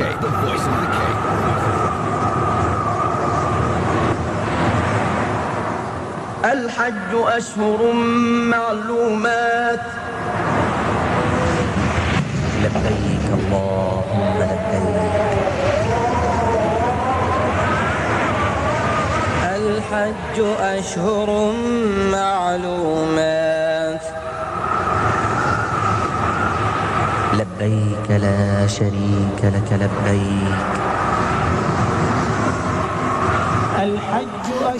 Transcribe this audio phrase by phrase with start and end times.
[0.00, 0.98] K, the voice of the K.
[6.44, 7.92] الحج أشهر
[8.54, 9.86] معلومات.
[12.62, 15.30] لبيك اللهم لبيك.
[19.56, 21.52] الحج أشهر
[22.12, 23.49] معلومات.
[27.60, 30.60] لبيك لا شريك لك لبيك.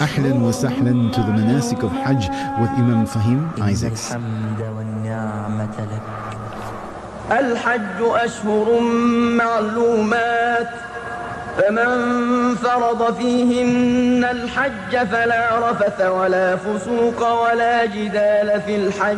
[0.01, 3.39] أهلا وسهلا to the manasik of Hajj with Imam Fahim
[3.71, 4.11] Isaacs.
[4.11, 6.05] الحمد والنعمة لك.
[7.31, 8.81] الحج أشهر
[9.37, 10.69] معلومات
[11.57, 11.91] فمن
[12.55, 19.17] فرض فيهن الحج فلا رفث ولا فسوق ولا جدال في الحج.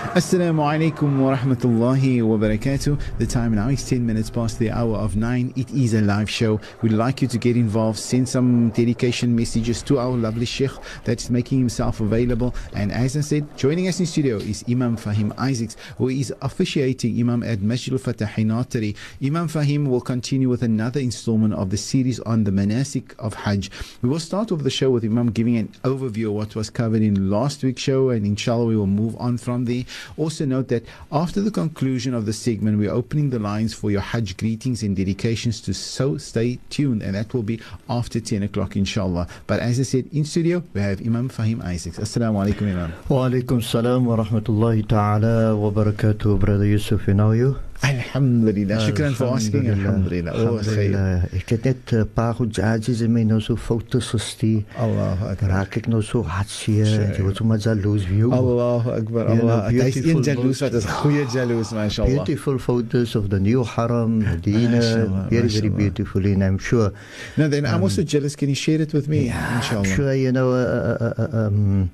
[0.13, 2.99] Assalamu alaikum wa rahmatullahi wa barakatuh.
[3.17, 5.53] The time now is 10 minutes past the hour of 9.
[5.55, 6.59] It is a live show.
[6.81, 10.71] We'd like you to get involved, send some dedication messages to our lovely Sheikh
[11.05, 12.53] that's making himself available.
[12.73, 17.17] And as I said, joining us in studio is Imam Fahiem Isaacs, who is officiating
[17.17, 18.97] Imam at Masjid al-Fatah Hinatari.
[19.23, 23.71] Imam Fahiem will continue with another installment of the series on the manasik of Hajj.
[24.01, 27.01] We will start off the show with Imam giving an overview of what was covered
[27.01, 29.85] in last week's show, and inshallah we will move on from there.
[30.17, 34.01] Also, note that after the conclusion of the segment, we're opening the lines for your
[34.01, 38.75] Hajj greetings and dedications to so stay tuned, and that will be after 10 o'clock,
[38.75, 39.27] inshallah.
[39.47, 41.97] But as I said, in studio, we have Imam Fahiem Isaacs.
[41.97, 42.93] Assalamu alaikum, Imam.
[43.09, 47.05] Walaikum salam wa rahmatullahi ta'ala wa barakatuh, Brother Yusuf.
[47.05, 47.59] How are you?
[47.83, 48.77] Alhamdulillah.
[48.85, 49.67] Shukran for asking.
[49.69, 50.31] Alhamdulillah.
[50.33, 50.93] Oh, khair.
[50.93, 51.33] Alhamdulillah.
[51.33, 54.61] Ek het net 'n paar goed judges en my nou so foto's gestuur.
[54.77, 55.49] Allahu Akbar.
[55.49, 56.85] Raak ek nou so hartseer.
[56.85, 57.13] Sure.
[57.17, 58.31] Jy word so maar jaloers wie jou.
[58.31, 59.27] Allahu Akbar.
[59.29, 59.67] Ja, nou, Allah.
[59.69, 62.11] Hy is beautiful een jaloes wat is goeie jaloes, mashallah.
[62.13, 64.69] Beautiful photos of the new haram, Medina.
[64.77, 65.75] mashallah, Very, very mashallah.
[65.77, 66.25] beautiful.
[66.25, 66.91] And I'm sure,
[67.37, 68.35] No, then I'm also jealous.
[68.35, 69.29] Can you share it with me?
[69.31, 69.85] I'm Inshallah.
[69.95, 71.89] sure, you know, uh, uh, uh, um,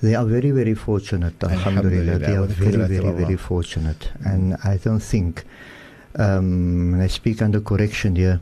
[0.00, 1.42] they are very, very fortunate.
[1.42, 2.18] Alhamdulillah.
[2.18, 4.10] They are very, very, very fortunate.
[4.24, 5.44] And I don't think,
[6.16, 8.40] um, and I speak under correction here,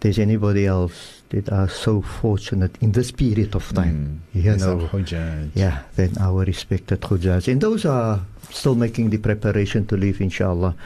[0.00, 4.20] there's anybody else that are so fortunate in this period of time.
[4.34, 4.78] You Yes, know,
[5.54, 7.48] yeah, than our respected Hujjaj.
[7.50, 8.20] And those are
[8.50, 10.76] still making the preparation to leave, inshallah.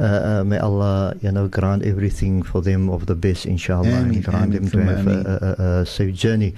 [0.00, 4.14] Uh, uh, may Allah, you know, grant everything for them of the best, inshallah, Ameen,
[4.16, 6.54] and grant them to have a, a, a safe journey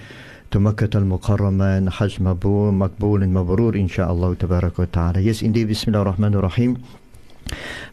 [0.52, 5.20] and Hajj Mabur, Makbul and Mabrur, inshallah, tabarak wa ta'ala.
[5.20, 6.78] Yes, indeed, Bismillah ar-Rahman ar-Rahim.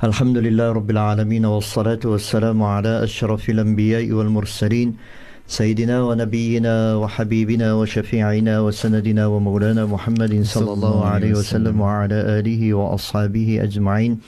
[0.04, 4.98] الحمد لله رب العالمين والصلاة والسلام على أشرف الأنبياء والمرسلين
[5.48, 14.20] سيدنا ونبينا وحبيبنا وشفيعنا وسندنا ومولانا محمد صلى الله عليه وسلم وعلى آله وأصحابه أجمعين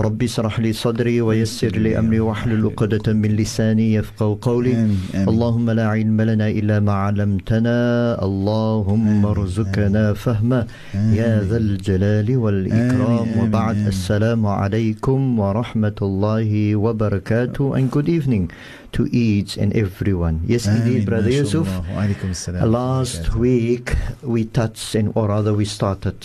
[0.00, 4.74] رب اشرح لي صدري ويسر لي أمري واحلل عقدة من لساني يفقه قولي.
[4.74, 5.28] آمين، آمين.
[5.28, 8.18] اللهم لا علم لنا إلا ما علمتنا.
[8.22, 13.18] اللهم ارزقنا فهما يا ذا الجلال والإكرام.
[13.18, 13.76] آمين، وبعد.
[13.86, 17.78] السلام عليكم ورحمة الله وبركاته.
[17.78, 18.50] And good evening.
[18.94, 20.40] To each and everyone.
[20.46, 21.66] Yes indeed brother Yusuf.
[21.66, 21.94] Mashallah.
[21.94, 22.70] Wa alaikum assalam.
[22.70, 26.16] last week we touched and or rather we started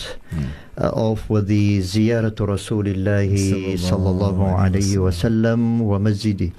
[0.78, 5.60] uh, off with the ziyarat Rasulillahi Sallallahu sallallahu alayhi alayhi wa sallam.
[5.80, 6.52] wa masjidi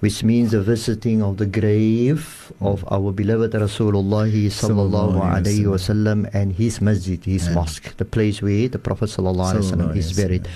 [0.00, 5.76] which means the visiting of the grave of our beloved Rasulullah sallallahu alayhi alayhi wa
[5.76, 6.28] sallam.
[6.32, 9.96] and his masjid, his mosque, the place where the Prophet sallallahu alayhi wa Sallallahu sallam
[9.96, 10.46] is buried.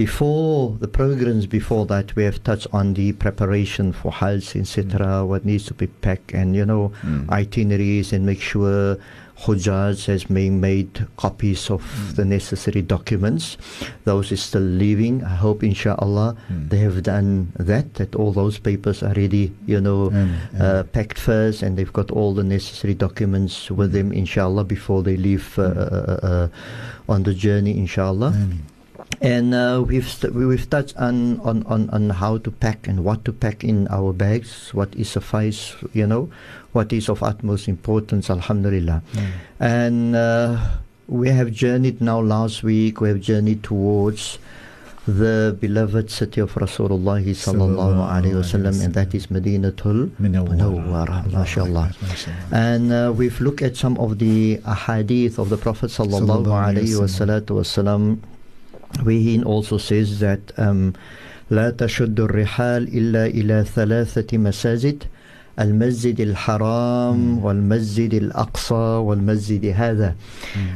[0.00, 5.26] Before the programs before that, we have touched on the preparation for Hajj, etc., mm.
[5.26, 7.28] what needs to be packed, and you know, mm.
[7.28, 8.96] itineraries, and make sure
[9.40, 12.16] Hujjaj has been made copies of mm.
[12.16, 13.58] the necessary documents.
[14.04, 15.22] Those is still leaving.
[15.22, 20.06] I hope, inshallah, they have done that, that all those papers are ready, you know,
[20.06, 25.02] Amen, uh, packed first, and they've got all the necessary documents with them, inshallah, before
[25.02, 25.66] they leave uh, uh,
[26.22, 26.48] uh, uh,
[27.06, 28.32] on the journey, inshallah.
[29.20, 33.04] And uh, we've st- we- we've touched on, on, on, on how to pack and
[33.04, 36.30] what to pack in our bags, what is suffice, you know,
[36.72, 39.02] what is of utmost importance, alhamdulillah.
[39.60, 40.56] And uh,
[41.06, 44.38] we have journeyed now last week, we have journeyed towards
[45.06, 51.30] the beloved city of Rasulullah sallallahu alaihi wasallam, and that is Madinatul Munawwara.
[51.32, 51.90] Mashallah.
[52.52, 58.18] And uh, we've looked at some of the ahadith of the Prophet sallallahu alaihi wasallam,
[59.03, 60.93] where he also says that um,
[61.51, 65.03] لا تشد الرحال إلا إلى ثلاثة مساجد
[65.59, 70.15] المسجد الحرام والمسجد الأقصى والمسجد هذا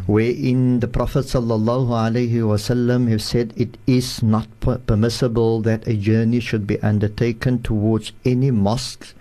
[0.07, 5.95] wherein the Prophet sallallahu alaihi wasallam have said it is not per- permissible that a
[5.95, 9.13] journey should be undertaken towards any mosque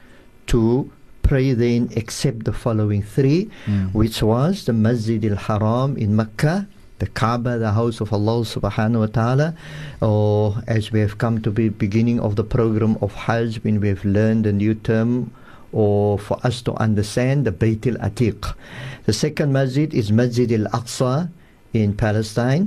[0.46, 0.90] to
[1.22, 3.48] pray then except the following three
[3.92, 6.68] which was the Masjid al-Haram in Mecca
[7.03, 9.47] the Kaaba, the house of Allah subhanahu wa ta'ala,
[9.99, 13.89] or as we have come to the beginning of the program of Hajj, when we
[13.89, 15.31] have learned a new term,
[15.73, 18.53] or for us to understand the Bayt al-Atiq.
[19.05, 21.29] The second masjid is Masjid al-Aqsa
[21.73, 22.63] in Palestine,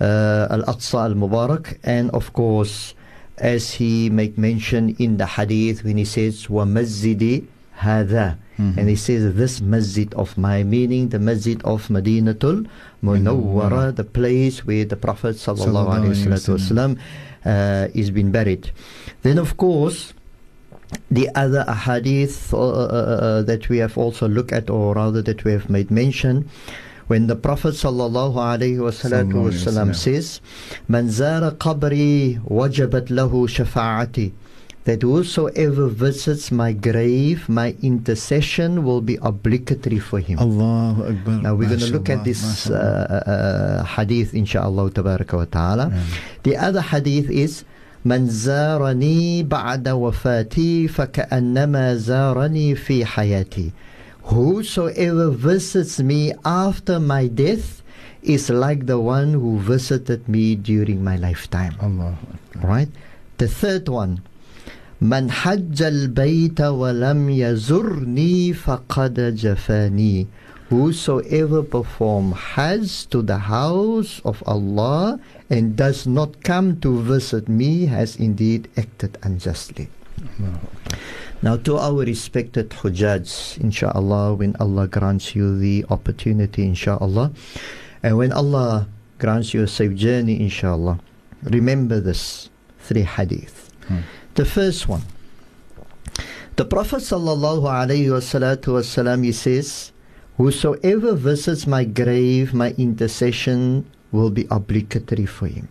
[0.00, 2.94] uh, al-Aqsa al-Mubarak, and of course,
[3.38, 7.46] as he make mention in the hadith when he says, wa masjidi
[7.80, 8.38] hada.
[8.60, 12.68] And he says, this masjid of my, meaning the masjid of Madinatul
[13.02, 16.98] Munawwara, the place where the Prophet wasallam
[17.46, 18.70] uh, is been buried.
[19.22, 20.12] Then of course,
[21.10, 25.44] the other ahadith uh, uh, uh, that we have also looked at, or rather that
[25.44, 26.48] we have made mention,
[27.06, 29.94] when the Prophet sallallahu alaihi wasallam.
[29.94, 30.40] says,
[30.86, 34.32] "Man zara qabri wajabat lahu shafa'ati."
[34.85, 40.37] That whosoever visits my grave, my intercession will be obligatory for him.
[40.37, 41.41] Allahu Akbar.
[41.41, 43.23] Now we're going to look at MashaAllah, this uh, mashallah.
[43.25, 45.85] uh, uh, hadith inshallah tabaraka wa ta'ala.
[46.43, 47.65] The other hadith is
[48.05, 53.71] من زارني بعد وفاتي فكأنما زارني في حياتي.
[54.25, 57.81] Whosoever visits me after my death
[58.21, 61.73] is like the one who visited me during my lifetime.
[61.81, 62.13] Allahu
[62.53, 62.69] Akbar.
[62.69, 62.89] Right?
[63.37, 64.21] The third one.
[65.01, 70.27] من حج البيت ولم يزرني فقد جفاني
[70.69, 77.85] Whosoever perform Hajj to the house of Allah and does not come to visit me
[77.85, 79.89] has indeed acted unjustly.
[81.43, 87.31] Now, to our respected Hujjaj, inshallah, when Allah grants you the opportunity, inshallah,
[88.01, 88.87] and when Allah
[89.19, 90.97] grants you a safe journey, inshallah,
[91.43, 92.49] remember this
[92.79, 93.69] three hadith.
[94.40, 95.04] The first one,
[96.56, 99.92] the Prophet sallallahu alaihi wasallam, he says,
[100.38, 105.68] Whosoever visits my grave, my intercession will be obligatory for him.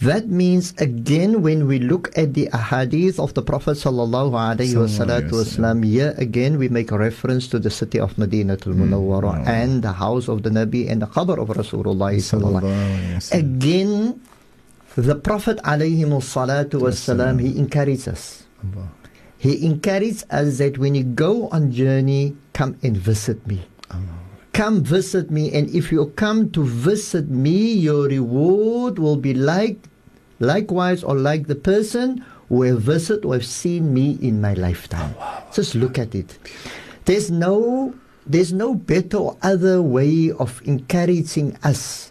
[0.00, 5.84] That means again when we look at the ahadith of the Prophet sallallahu alaihi wasallam,
[5.84, 9.92] here again we make a reference to the city of Medina al Munawwara and the
[9.92, 13.36] house of the Nabi and the qabr of Rasulullah sallallahu.
[13.36, 14.16] Again,
[14.96, 18.44] the Prophet wasalam, he encourages us.
[18.64, 18.88] Allah.
[19.38, 23.62] He encourages us that when you go on journey, come and visit me.
[24.52, 29.78] Come visit me, and if you come to visit me, your reward will be like,
[30.40, 35.14] likewise, or like the person who have visited or have seen me in my lifetime.
[35.54, 36.36] Just look at it.
[37.06, 37.94] There's no,
[38.26, 42.09] there's no better or other way of encouraging us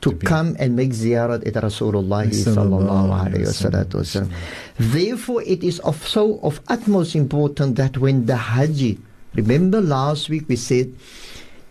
[0.00, 4.30] to come and make ziyarat at Rasulullah sallallahu alayhi alayhi.
[4.78, 8.98] Therefore, it is of so of utmost important that when the Haji,
[9.34, 10.94] remember last week we said,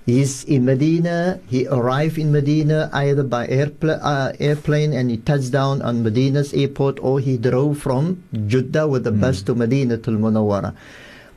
[0.05, 5.51] he's in Medina, he arrived in Medina either by airpla- uh, airplane and he touched
[5.51, 10.11] down on Medina's airport or he drove from Jeddah with the bus to Medina to
[10.11, 10.75] Munawwara.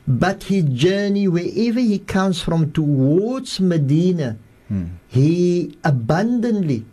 [0.07, 4.37] But his journey, wherever he comes from towards Medina,
[5.07, 6.85] he abundantly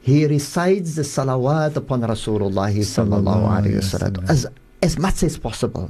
[0.00, 4.46] he recites the salawat upon Rasulullah sallallahu alaihi wasallam as
[4.82, 5.88] as much as possible.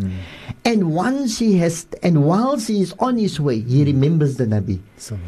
[0.65, 4.81] And once he has, and whilst he is on his way, he remembers the Nabi.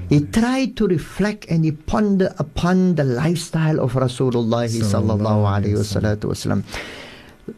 [0.08, 6.64] He tried to reflect and he ponder upon the lifestyle of Rasulullah sallallahu alaihi wasallam.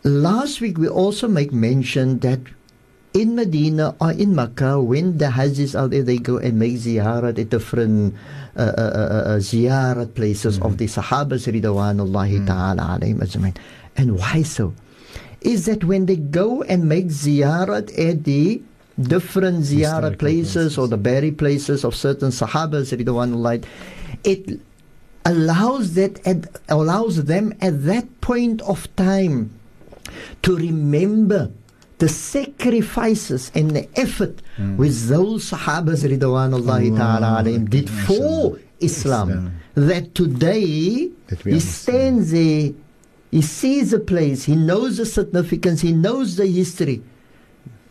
[0.05, 2.41] Last week we also make mention that
[3.13, 7.39] in Medina or in Makkah, when the Hajjis out there, they go and make ziyarat
[7.39, 8.15] at different
[8.57, 13.57] uh, uh, uh, uh, ziyarat places of the Sahabas ridwanullahi ta'ala alayhim ajmain.
[13.97, 14.75] And why so?
[15.41, 18.63] Is that when they go and make ziyarat at the
[19.01, 23.65] different ziyarat Historical places or the buried places of certain Sahabas ridwanullahi,
[24.23, 24.61] it
[25.25, 29.59] allows that and allows them at that point of time
[30.43, 31.51] to remember
[32.01, 34.35] the sacrifices and the effort
[34.81, 39.29] which those Sahabas ridwanullahi ta'ala alayhim did for Islam.
[39.75, 42.73] That today That he stands there,
[43.31, 47.03] he sees the place, he knows the significance, he knows the history.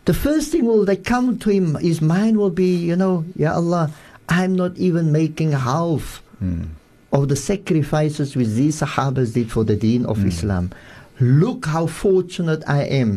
[0.04, 3.54] The first thing will that come to him, his mind will be, you know, Ya
[3.54, 3.92] Allah,
[4.28, 6.22] I'm not even making half
[7.12, 10.70] of the sacrifices which these Sahabas did for the deen of Islam.
[11.20, 13.10] look how fortunate I am.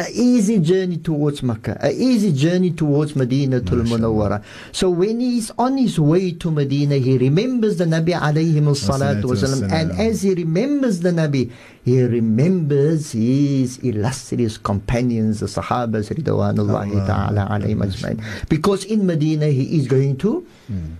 [0.00, 4.42] An easy journey towards Makkah, an easy journey towards Medina to Munawwara.
[4.72, 9.70] So when he's on his way to Medina, he remembers the Nabi alayhi salatu wasalam.
[9.70, 11.50] And as he remembers the Nabi,
[11.84, 18.48] he remembers his illustrious companions, the Sahabas, ridwanullahi ta'ala ajma'in.
[18.48, 20.94] Because in Medina, he is going to hmm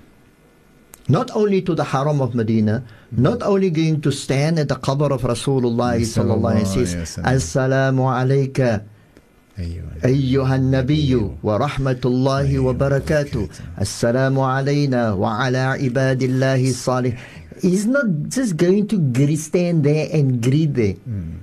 [1.10, 5.12] not only to the Haram of Medina, not only going to stand at the qabr
[5.12, 8.84] of Rasulullah sallallahu alaihi wasallam, says, Assalamu alayka
[10.06, 13.48] أيها النبي ورحمة الله وبركاته
[13.82, 17.14] السلام علينا وعلى عباد الله الصالح
[17.64, 20.96] He's not just going to gre- stand there and greet there.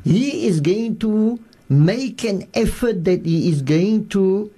[0.04, 4.50] He is going to make an effort that he is going to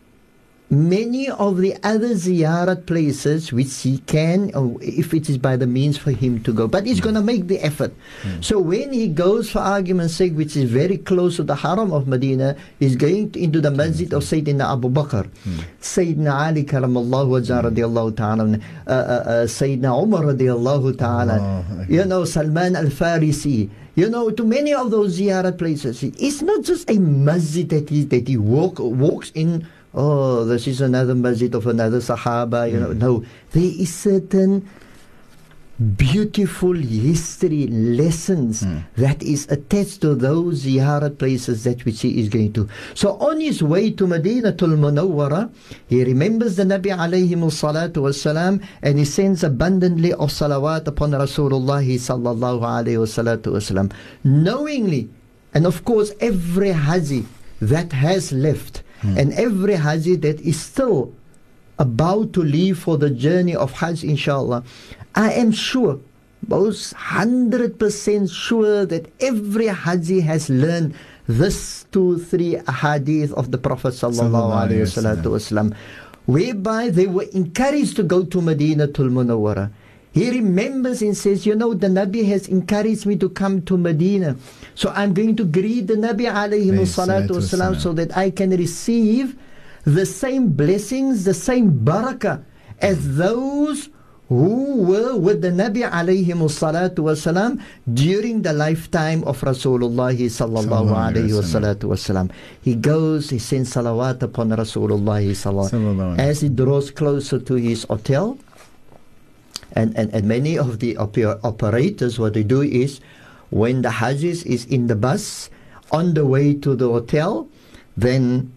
[0.70, 5.66] many of the other ziyarat places which he can, or if it is by the
[5.66, 7.94] means for him to go, but he's going to make the effort.
[8.42, 12.08] So when he goes, for argument's sake, which is very close to the Haram of
[12.08, 15.28] Medina, he's going to, into the masjid of Sayyidina Abu Bakr,
[15.82, 22.26] Sayyidina Ali karamallahu wajah radiallahu ta'ala, uh, uh, uh, Sayyidina Umar radiallahu ta'ala, you know,
[22.26, 27.68] Salman al-Farisi, you know, to many of those ziyarat places, it's not just a masjid
[27.70, 32.72] that he, that he walk, walks in oh, this is another masjid of another Sahaba.
[32.72, 32.98] You know, mm.
[32.98, 34.68] no, there is certain
[35.80, 38.84] beautiful history lessons mm.
[38.98, 42.68] that is attached to those ziyarat places that which he is going to.
[42.96, 45.50] So on his way to Madinatul Munawwara,
[45.88, 51.82] he remembers the Nabi alayhi salatu wasalam and he sends abundantly of salawat upon Rasulullah
[51.86, 53.92] sallallahu alayhi wasalam.
[54.26, 55.10] Knowingly,
[55.54, 57.26] and of course every haji
[57.62, 61.14] that has left and every haji that is still
[61.80, 64.64] about to leave for the journey of Hajj, inshallah,
[65.16, 66.00] I am sure,
[66.48, 70.94] most 100% sure that every haji has learned
[71.28, 75.74] this two, three hadith of the Prophet sallallahu alaihi wasallam,
[76.26, 79.72] whereby they were encouraged to go to Medina to Munawwara.
[80.12, 84.36] He remembers and says, You know, the Nabi has encouraged me to come to Medina.
[84.76, 89.38] So I'm going to greet the Nabi alayhi salatu wasalam so that I can receive
[89.86, 92.44] the same blessings, the same barakah
[92.80, 93.90] as those
[94.30, 97.62] who were with the Nabi alayhi salatu wasalam
[97.94, 102.32] during the lifetime of Rasulullah sallallahu alayhi salatu wasalam.
[102.62, 108.38] He goes, he sends salawat upon Rasulullah sallallahu As he draws closer to his hotel,
[109.74, 113.00] and, and, and many of the oper- operators, what they do is
[113.50, 115.50] when the Hajis is in the bus
[115.92, 117.48] on the way to the hotel,
[117.98, 118.54] then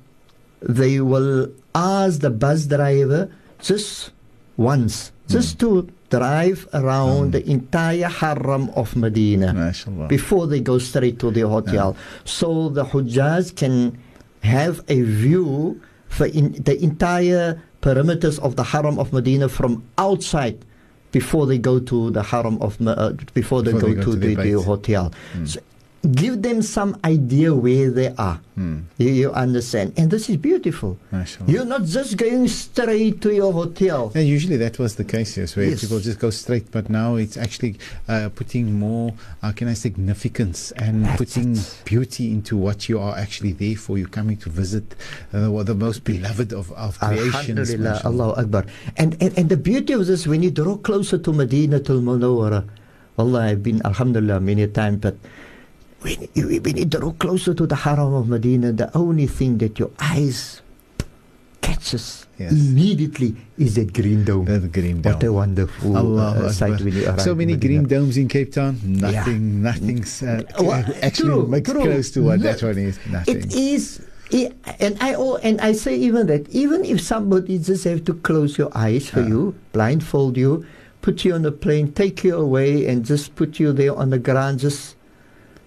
[0.60, 4.10] they will ask the bus driver just
[4.56, 5.58] once, just hmm.
[5.60, 7.50] to drive around the hmm.
[7.50, 10.08] entire haram of Medina MashaAllah.
[10.08, 11.96] before they go straight to the hotel.
[12.24, 13.98] So the Hujjaj can
[14.42, 20.64] have a view for in the entire perimeters of the haram of Medina from outside
[21.12, 24.12] before they go to the haram of uh, before they Before go they go to,
[24.12, 25.12] to the, the hotel.
[25.44, 25.60] So
[26.10, 28.40] give them some idea where they are.
[28.98, 29.94] You, you understand?
[29.96, 30.98] And this is beautiful.
[31.46, 34.12] You're not just going straight to your hotel.
[34.14, 35.80] Yeah, usually that was the case, yes, where Yes.
[35.80, 37.78] people just go straight, but now it's actually
[38.08, 43.16] uh, putting more, how can I say, significance and putting beauty into what you are
[43.16, 43.98] actually there for.
[43.98, 44.94] You're coming to visit
[45.32, 47.72] uh, what the most beloved of, of creations.
[48.04, 48.64] Allahu Akbar.
[48.96, 52.68] And, and, and the beauty of this, when you draw closer to Medina to Munawwara,
[53.18, 55.16] Allah, I've been, Alhamdulillah, many times, but
[56.02, 59.78] when you, when you draw closer to the Haram of Medina, the only thing that
[59.78, 60.62] your eyes
[61.60, 62.52] catches Yes.
[62.52, 64.46] immediately is that green dome.
[64.72, 68.26] Green What a wonderful Allah uh, sight when you arrive So many green domes in
[68.26, 68.80] Cape Town.
[68.82, 71.82] Nothing, nothing's uh, Well, actually true, true.
[71.82, 72.98] close to what No, that one is.
[73.06, 73.36] Nothing.
[73.36, 77.84] It is, it, and I oh, and I say even that even if somebody just
[77.84, 80.64] have to close your eyes for you, blindfold you,
[81.02, 84.18] put you on a plane, take you away, and just put you there on the
[84.18, 84.96] ground, just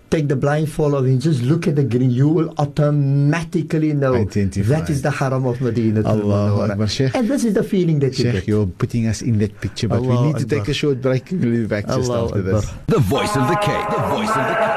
[0.10, 4.68] take the blindfold off and just look at the green, you will automatically know Identify.
[4.70, 6.04] that is the Haram of Medina.
[6.04, 6.72] to Allahu Munawwara.
[6.72, 7.16] Akbar, Sheikh.
[7.16, 8.48] And this is the feeling that you Sheikh, get.
[8.48, 11.32] you're putting us in that picture, but we Allahu need to take a short break
[11.32, 12.62] and we'll be back just Allahu after Akbar.
[12.62, 12.72] this.
[12.88, 13.90] The voice of the Cape.
[13.90, 14.76] The voice of the Cape.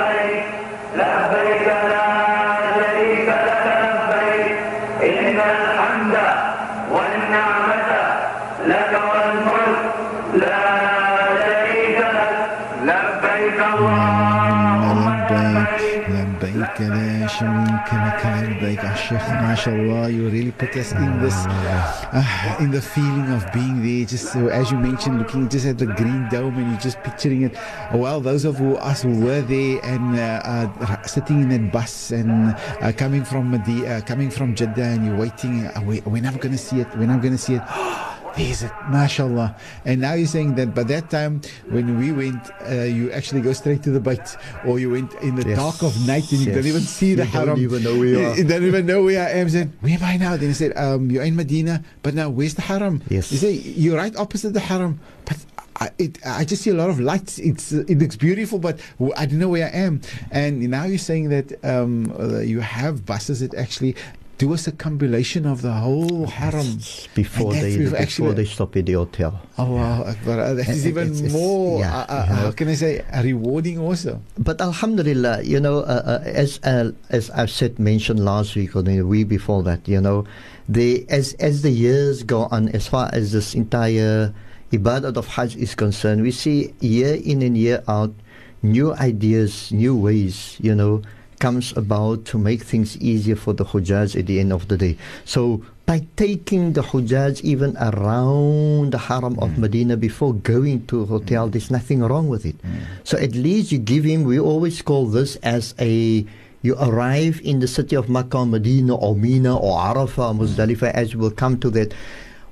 [20.09, 24.05] You really put us in this, uh, in the feeling of being there.
[24.07, 27.57] Just as you mentioned, looking just at the green dome and you're just picturing it.
[27.93, 32.93] Well, those of us who were there and uh, sitting in that bus and uh,
[32.93, 36.59] coming from the uh, coming from Jeddah and you're waiting, uh, We're never going to
[36.59, 36.89] see it?
[36.97, 37.63] We're not going to see it?
[38.39, 39.57] There's it, mashallah.
[39.85, 41.41] And now you're saying that by that time,
[41.71, 42.39] when we went,
[42.71, 45.59] uh, you actually go straight to the bait, or you went in the Yes.
[45.59, 48.21] dark of night and you don't even see the You don't even know where you
[48.21, 48.37] are.
[48.39, 49.49] You don't even know where I am.
[49.49, 50.37] Said, where am I now?
[50.37, 53.03] Then he said, um, you're in Medina, but now where's the haram?
[53.11, 53.31] Yes.
[53.31, 55.37] He said, you're right opposite the haram, but.
[55.81, 57.39] I, it, I just see a lot of lights.
[57.39, 58.81] It's it looks beautiful, but
[59.17, 60.01] I don't know where I am.
[60.33, 63.95] And now you're saying that um, uh, you have buses that actually
[64.39, 66.79] do us a circumambulation of the whole haram.
[67.15, 69.41] Before they before actually- they stop at the hotel.
[69.59, 70.39] Oh wow, Akbar.
[70.41, 73.79] Uh, that is even it's- it's- more, yeah, uh, uh, how can I say, rewarding
[73.79, 74.23] also.
[74.39, 78.83] But Alhamdulillah, you know, uh, uh, as uh, as I've said mentioned last week or
[78.83, 80.25] the week before that, you know,
[80.71, 84.33] the as as the years go on, as far as this entire
[84.71, 88.15] ibadat of Hajj is concerned, we see year in and year out
[88.63, 91.03] new ideas, new ways, you know,
[91.39, 94.97] comes about to make things easier for the Hujjaj at the end of the day.
[95.25, 99.59] So by taking the Hujjaj even around the Haram of mm.
[99.59, 101.53] Medina before going to a hotel, mm.
[101.53, 102.61] there's nothing wrong with it.
[102.63, 102.83] Mm.
[103.05, 106.27] So at least you give him, we always call this as a
[106.61, 111.15] you arrive in the city of Makkah, Medina, or Mina, or Arafah, or Muzdalifah, as
[111.15, 111.95] we'll come to that.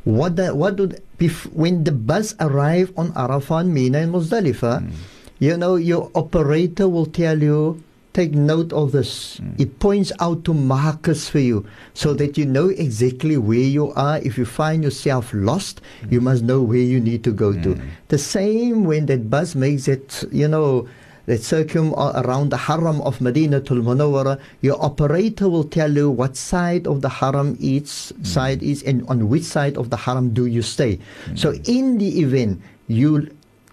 [0.05, 0.89] What the, what do
[1.19, 4.89] bef- when the bus arrive on Arafah, and Mina, and Muzdalifah,
[5.41, 7.83] you know, your operator will tell you,
[8.17, 9.37] take note of this.
[9.37, 9.53] Hmm.
[9.61, 14.19] It points out to markers for you so that you know exactly where you are.
[14.25, 16.13] If you find yourself lost, hmm.
[16.17, 17.75] you must know where you need to go to.
[17.77, 17.89] Hmm.
[18.09, 20.89] The same when that bus makes it, you know,
[21.27, 26.37] that circum around the haram of Medina to Munawwara, your operator will tell you what
[26.37, 27.89] side of the haram each
[28.23, 31.01] side is and on which side of the haram do you stay.
[31.35, 33.29] So in the event you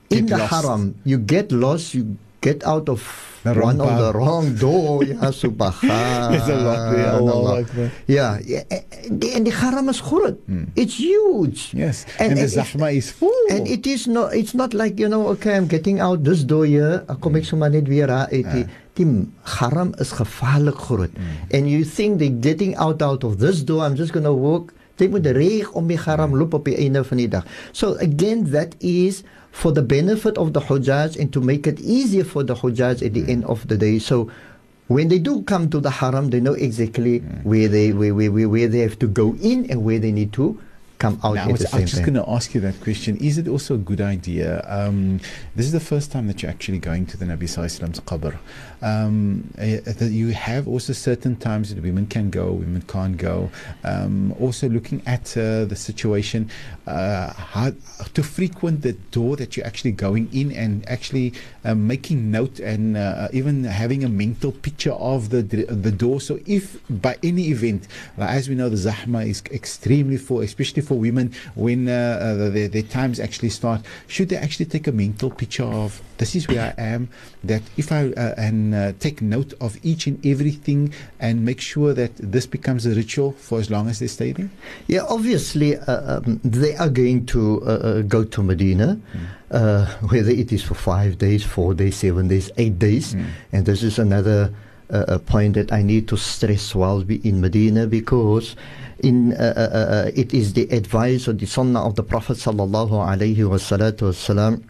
[0.10, 0.54] in Get the lost.
[0.54, 3.00] haram, you get lost, you get out of
[3.44, 5.04] The one of the wrong door.
[5.44, 6.32] subhanallah.
[6.32, 7.92] There's a lot there.
[8.08, 10.40] Yeah, yeah, and the, and the haram is groot.
[10.80, 11.76] It's huge.
[11.76, 11.84] Hmm.
[11.84, 12.08] Yes.
[12.24, 13.36] And, the it's- zahma is full.
[13.52, 16.64] and it is not it's not like you know okay I'm getting out this door
[16.64, 18.64] here kom ek sommer net weer uit die
[18.96, 19.08] die
[19.60, 21.12] haram is gevaarlik groot
[21.52, 24.72] and you think they getting out out of this door I'm just going to walk
[24.96, 27.44] they moet reg om die haram loop op die einde van die dag
[27.76, 32.26] so again that is for the benefit of the hujjaj and to make it easier
[32.26, 33.30] for the hujjaj at the hmm.
[33.30, 34.00] end of the day.
[34.00, 34.30] So
[34.88, 37.48] when they do come to the haram they know exactly hmm.
[37.48, 40.34] where they where, where, where, where they have to go in and where they need
[40.34, 40.60] to
[41.04, 43.18] come out Now, at the I'm just going to ask you that question.
[43.18, 44.50] Is it also a good idea?
[44.68, 45.20] Um,
[45.56, 48.34] this is the first time that you're actually going to the Nabi Sallallahu qabr.
[48.82, 53.50] Um, eh, that you have also certain times that women can go, women can't go.
[53.84, 56.50] Um, also looking at uh, the situation,
[56.88, 57.72] uh, how
[58.14, 61.34] to frequent the door that you're actually going in and actually
[61.66, 65.42] um, making note and uh, even having a mental picture of the
[65.88, 66.22] the door.
[66.22, 67.88] So if by any event,
[68.18, 72.50] like as we know, the zahma is extremely full, especially for women when uh, uh,
[72.50, 73.82] their, their times actually start.
[74.08, 77.10] Should they actually take a mental picture of this is where I am?
[77.44, 81.94] That if I uh, and uh, take note of each and everything and make sure
[81.94, 84.50] that this becomes a ritual for as long as they stay there.
[84.88, 89.00] Yeah, obviously uh, um, they are going to uh, uh, go to Medina,
[89.52, 93.16] uh, whether it is for five days, four days, seven days, eight days,
[93.52, 94.54] and this is another
[94.90, 98.56] uh, a point that I need to stress while we in Medina because
[99.04, 99.62] in uh, uh,
[100.08, 104.64] uh, it is the advice or the sunnah of the Prophet sallallahu alaihi wasallam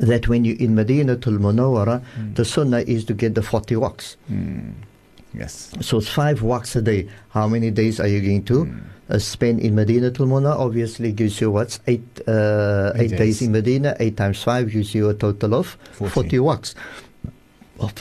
[0.00, 2.02] that when you're in Medina to Munawwara,
[2.34, 4.16] the sunnah is to get the 40 waqts.
[5.32, 5.72] Yes.
[5.80, 7.08] So it's five walks a day.
[7.30, 8.72] How many days are you going to
[9.10, 10.50] uh, spend in Medina to Muna?
[10.56, 13.18] Obviously, gives you what's eight, uh, Eight eight, days.
[13.18, 13.42] days.
[13.42, 13.96] in Medina.
[13.98, 16.12] Eight times five gives you a total of 40.
[16.14, 16.74] 40, walks.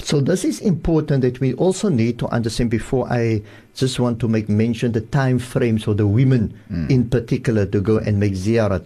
[0.04, 3.42] So this is important that we also need to understand before I
[3.76, 6.88] just want to make mention the time frames for the women hmm.
[6.90, 8.86] in particular to go and make ziyarat.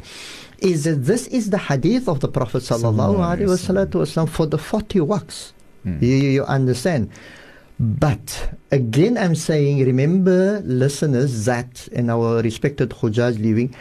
[0.60, 5.02] Is that this is the hadith of the Prophet sallallahu alaihi wasallam for the 40
[5.02, 5.54] walks.
[5.84, 5.98] Hmm.
[6.02, 7.10] You, you you understand?
[7.80, 13.76] But again, I'm saying, remember, listeners, that in our respected Hujjaj living,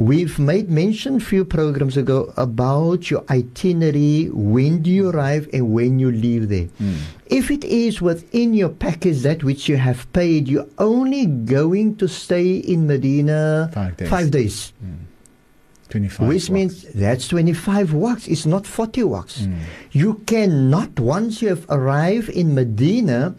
[0.00, 5.98] we've made mention few programs ago about your itinerary, when do you arrive and when
[5.98, 6.68] you leave there.
[6.80, 6.96] Hmm.
[7.26, 12.08] If it is within your package that which you have paid, you're only going to
[12.08, 14.08] stay in Medina Five days.
[14.08, 14.72] Five days.
[14.80, 15.09] Hmm.
[15.90, 16.50] 25 Which waqts.
[16.50, 18.28] means that's 25 waqts.
[18.28, 19.44] It's not 40 waqts.
[19.44, 19.54] Hmm.
[19.92, 23.34] You cannot, once you have arrived in Medina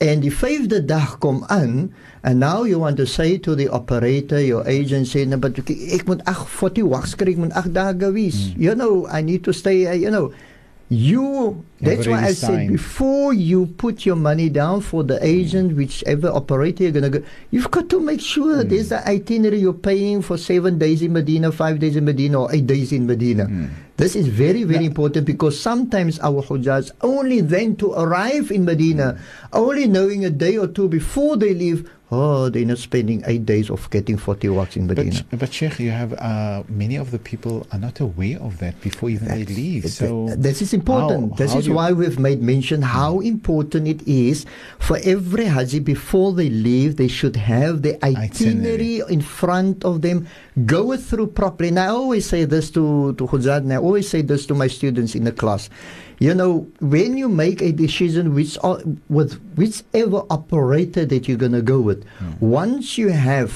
[0.00, 4.40] and die vyfde dag kom aan, and now you want to say to the operator,
[4.42, 8.52] your agency, no, but ek moet ag 40 waqts kry, ek moet ag dae wees.
[8.52, 8.62] Hmm.
[8.62, 10.32] You know, I need to stay, uh, you know.
[10.92, 16.28] You, that's why I said before you put your money down for the agent, whichever
[16.28, 18.68] operator you're going to go, you've got to make sure Hmm.
[18.68, 22.52] there's an itinerary you're paying for seven days in Medina, five days in Medina, or
[22.52, 23.46] eight days in Medina.
[23.46, 23.66] Hmm.
[23.96, 29.16] This is very, very important because sometimes our Hujjaj only then to arrive in Medina,
[29.52, 33.70] only knowing a day or two before they leave, oh, they're not spending eight days
[33.70, 35.24] of getting 40 waqts in Medina.
[35.30, 38.78] But, but Sheikh, you have uh, many of the people are not aware of that
[38.82, 39.88] before even they leave.
[39.90, 41.30] So this is important.
[41.32, 44.44] how- this how is why we've made mention how important it is
[44.78, 49.14] for every Haji before they leave, they should have the itinerary, Itinerary.
[49.14, 50.26] in front of them,
[50.66, 51.70] go through properly.
[51.70, 54.66] And I always say this to, to Hujjat, and I always say this to my
[54.68, 55.70] students in the class.
[56.22, 58.78] You know, when you make a decision which o-
[59.10, 62.04] with whichever operator that you're going to go with,
[62.38, 63.50] once you have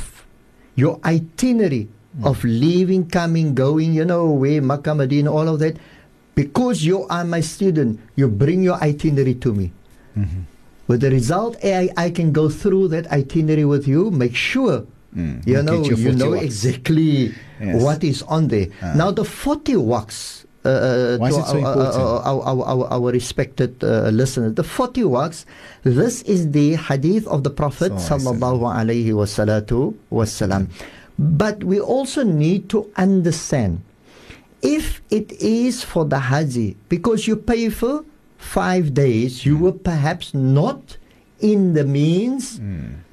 [0.74, 1.86] your itinerary
[2.24, 5.76] of leaving, coming, going, you know, where Makkah, Medina, all of that,
[6.34, 9.70] because you are my student, you bring your itinerary to me.
[10.88, 14.86] With the result, I, I can go through that itinerary with you, make sure.
[15.14, 17.82] Mm, You know, you know exactly Yes.
[17.82, 18.68] what is on there.
[18.82, 18.92] Ah.
[18.96, 24.54] Now, the 40 waqts, uh, uh, to so our, our, our, our, respected uh, listeners,
[24.54, 25.46] the 40 works,
[25.84, 29.24] this is the hadith of the Prophet Sallallahu sallallahu alayhi wa
[30.18, 30.68] wasalam.
[31.18, 33.82] But we also need to understand
[34.62, 38.04] if it is for the Haji, because you pay for
[38.36, 40.96] five days, you were perhaps not
[41.40, 42.58] in the means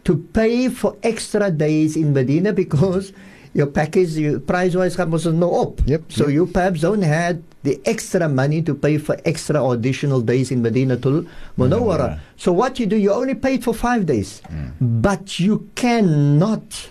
[0.03, 3.11] to pay for extra days in Medina because
[3.53, 5.81] your package, your price wise, was no up.
[5.85, 6.33] Yep, So yep.
[6.33, 10.97] you perhaps don't had the extra money to pay for extra additional days in Medina
[10.97, 11.57] to Munawwara.
[11.57, 12.19] Munawwara.
[12.35, 14.69] So what you do, you only paid for five days, hmm.
[14.79, 16.89] but you cannot.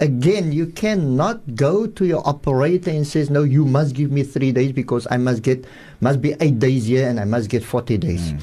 [0.00, 4.50] Again, you cannot go to your operator and says, "No, you must give me three
[4.50, 5.64] days because I must get
[6.00, 8.38] must be eight days here and I must get forty days." Hmm.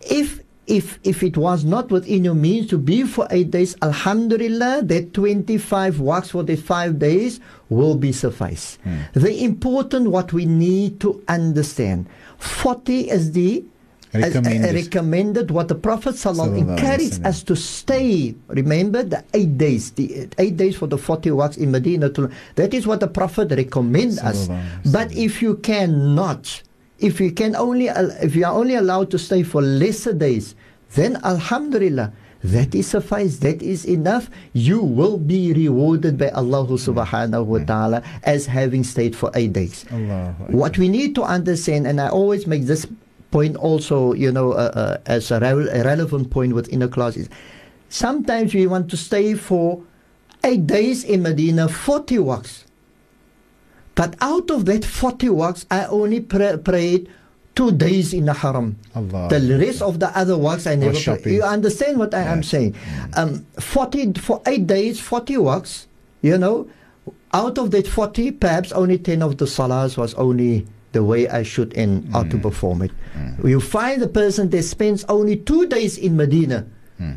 [0.00, 4.82] If if if it was not within your means to be for eight days, Alhamdulillah,
[4.84, 8.78] that twenty five works for the five days will be suffice.
[9.12, 12.06] The important what we need to understand,
[12.38, 13.64] forty is the
[14.14, 14.74] as- uh, Recommended.
[14.74, 18.34] recommended what the Prophet sallallahu encouraged us to stay.
[18.48, 22.08] Remember the eight days, the eight days for the 40 works in Medina.
[22.54, 24.48] That is what the Prophet recommends us.
[24.90, 26.62] But if you cannot,
[26.98, 30.54] if you can only, if you are only allowed to stay for lesser days,
[30.94, 32.12] then Alhamdulillah.
[32.44, 33.38] That is suffice.
[33.38, 34.30] That is enough.
[34.52, 39.84] You will be rewarded by Allah subhanahu wa ta'ala as having stayed for eight days.
[39.90, 40.36] Akbar.
[40.54, 42.86] What we need to understand, and I always make this
[43.32, 47.16] point also, you know, uh, uh, as a, rel- a relevant point within a class
[47.16, 47.28] is
[47.88, 49.82] sometimes we want to stay for
[50.44, 52.62] eight days in Medina, 40 waqts.
[53.96, 57.08] But out of that 40 waqts, I only pra- prayed
[57.56, 58.76] two days in the haram.
[58.94, 59.28] Allah.
[59.30, 61.26] The rest of the other waqts I never prayed.
[61.34, 62.74] You understand what I am saying?
[63.16, 65.86] Um, 40 for eight days, 40 waqts,
[66.22, 66.68] you know,
[67.32, 71.42] out of that 40, perhaps only 10 of the salahs was only the way I
[71.42, 72.14] should and Mm.
[72.14, 72.90] ought to perform it.
[73.44, 76.66] You find the person that spends only two days in Medina,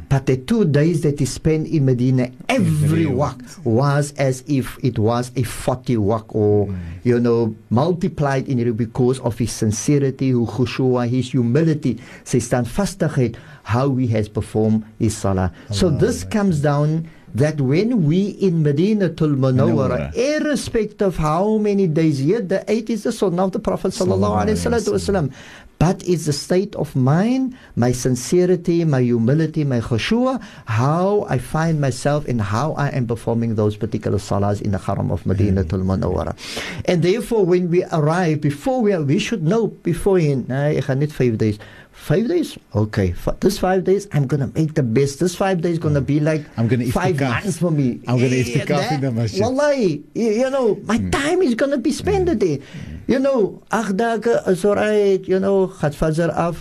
[0.09, 4.99] but the two days that he spent in Medina, every waqt was as if it
[4.99, 6.77] was a 40 waqt or, mm.
[7.03, 13.37] you know, multiplied in it because of his sincerity, his khushua, his humility, sy standvastigheid,
[13.63, 15.53] how he has performed his salah.
[15.71, 21.87] So this comes down that when we in Medina tul Munawwara, irrespective of how many
[21.87, 25.31] days yet the eight is the sunnah of the Prophet Sallallahu alaihi wasallam.
[25.79, 31.79] But it's the state of mind, my sincerity, my humility, my khushu'ah, how I find
[31.79, 35.69] myself and how I am performing those particular salahs in the haram of Medina hmm.
[35.69, 36.35] tul Munawwara.
[36.83, 40.99] And therefore, when we arrive, before we, are, we should know beforehand, nee, ek gaan
[40.99, 41.57] net five days.
[41.99, 42.57] Five days?
[42.73, 43.13] Okay.
[43.43, 45.19] This five days, I'm going to make the best.
[45.19, 47.43] This five days going to be like I'm gonna five iftikaf.
[47.43, 47.99] months for me.
[48.07, 49.41] I'm gonna Yeah, iftikaf in the that- masjid.
[49.43, 52.57] Wallahi, you, know, my time is going to be spent there.
[53.05, 56.57] You know, ag dagen is alright, you know, gaat fajr af,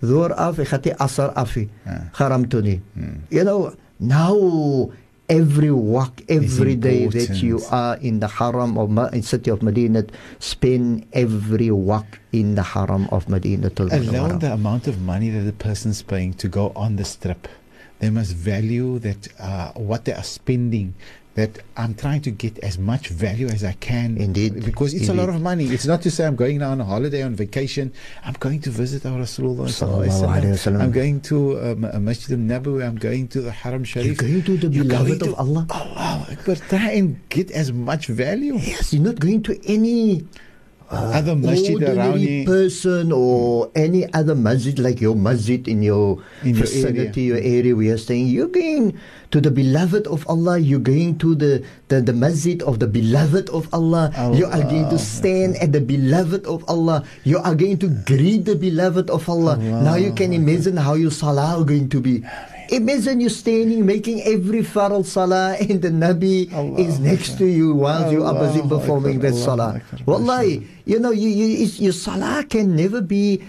[0.00, 1.54] dhuhr af, ek gaat die asr af.
[1.56, 1.66] Ja.
[2.16, 2.80] Garam toe nie.
[3.28, 4.36] You know, now
[5.28, 9.62] every walk, every day that you are in the haram of Ma- in city of
[9.62, 10.04] Medina,
[10.38, 13.70] spend every walk in the haram of Medina.
[13.78, 17.48] Alone the amount of money that the person's paying to go on this trip,
[17.98, 20.94] they must value that uh, what they are spending
[21.36, 24.16] that I'm trying to get as much value as I can.
[24.16, 25.66] Indeed, Because it's a lot of money.
[25.66, 27.92] It's not to say I'm going now on a holiday, on vacation.
[28.24, 29.68] I'm going to visit our Rasulullah.
[29.68, 30.76] Sallallahu sallallahu alaihi alaihi wasallam.
[30.76, 30.82] wasallam.
[30.82, 32.86] I'm going to um, a Masjid al-Nabawi.
[32.86, 34.06] I'm going to the Haram Sharif.
[34.06, 35.66] You're going to the You're beloved of Allah.
[35.70, 36.56] Allah Akbar.
[36.72, 38.56] Try and get as much value.
[38.56, 40.24] Yes, you're not going to any
[40.86, 43.70] Uh, other masjid ordinary person or hmm.
[43.74, 47.74] any other masjid like your masjid in your In your vicinity, your area.
[47.74, 48.30] We are staying.
[48.30, 48.94] You're going
[49.34, 50.58] to the beloved of Allah.
[50.62, 54.14] You're going to the, the, the masjid of the beloved of Allah.
[54.38, 57.02] You are going to stand at the beloved of Allah.
[57.26, 59.58] You are going to greet the beloved of Allah.
[59.58, 62.22] Now you can imagine how your salah are going to be.
[62.70, 68.10] Imagine you standing making every faral salah and the Nabi is next to you while
[68.10, 69.80] you are busy performing that salah.
[70.04, 73.42] Wallahi, you know, you, you, your salah can never be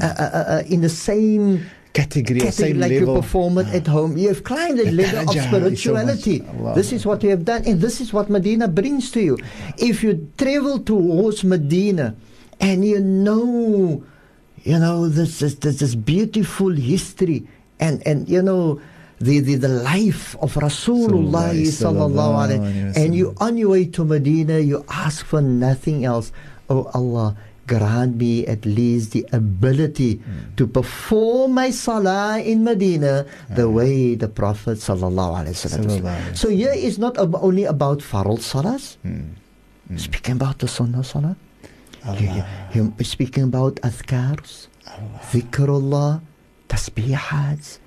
[0.00, 3.16] uh, uh, uh, in the same Category, or category same like level.
[3.16, 4.16] you perform it at home.
[4.16, 6.38] You have climbed the level of is so spirituality.
[6.74, 9.36] This is what you have done, and this is what Medina brings to you.
[9.76, 12.16] If you travel towards Medina
[12.60, 14.02] and you know,
[14.62, 17.46] you know, this, this, this, this beautiful history
[17.82, 18.78] and, and you know,
[19.18, 24.58] the, the, the life of Rasulullah Sallallahu alaihi and you on your way to Medina,
[24.58, 26.30] you ask for nothing else.
[26.70, 27.36] Oh Allah,
[27.70, 30.54] grant me at least the ability Hmm.
[30.58, 36.34] to perform my salah in Medina the way the Prophet sallallahu alaihi wasallam.
[36.34, 38.96] So here is not ab- only about faral salahs.
[39.06, 39.38] Hmm.
[39.98, 41.36] Speaking about the sunnah salah.
[42.18, 42.42] You-
[42.74, 44.66] you- you- speaking about adhkars,
[45.30, 46.20] dhikrullah,
[46.72, 47.78] tasbihats,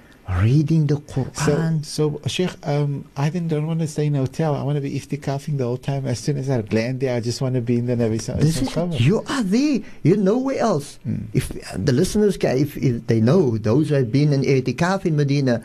[0.42, 1.86] reading the Quran.
[1.86, 4.56] so Sheikh, um, I didn't don't want to stay in a hotel.
[4.56, 6.06] I want to be iftikafing the whole time.
[6.06, 8.42] As soon as I land there, I just want to be in the Nabi Sallallahu
[8.42, 9.00] This Alaihi is Wasallam.
[9.00, 9.80] you are there.
[10.04, 11.00] You're nowhere else.
[11.34, 15.06] If uh, the listeners, can, if, if they know those who have been in itikaf
[15.06, 15.64] in Medina,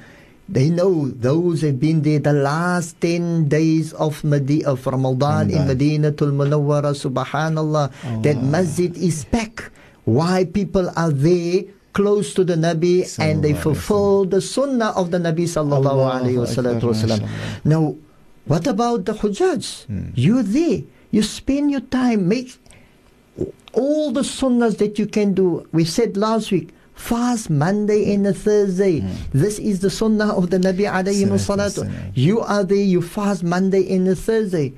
[0.49, 5.67] they know those have been there the last ten days of Medi- of Ramadan in
[5.67, 6.91] Medina Tul Munawwara.
[6.93, 9.71] Subhanallah, that masjid is packed.
[10.05, 11.65] Why people are there?
[11.93, 16.39] Close to the Nabi and they fulfill the sunnah of the Nabi sallallahu Allahu alaihi
[16.39, 17.29] wasallam.
[17.65, 17.97] Now,
[18.47, 20.13] what about the Hujjaj?
[20.15, 20.83] You're there.
[21.11, 22.57] You spend your time, make
[23.73, 25.67] all the sunnahs that you can do.
[25.73, 29.01] We said last week, fast Monday and Thursday.
[29.33, 31.91] This is the sunnah of the Nabi alayhi Salatu.
[32.15, 34.75] You are there, you fast Monday and Thursday.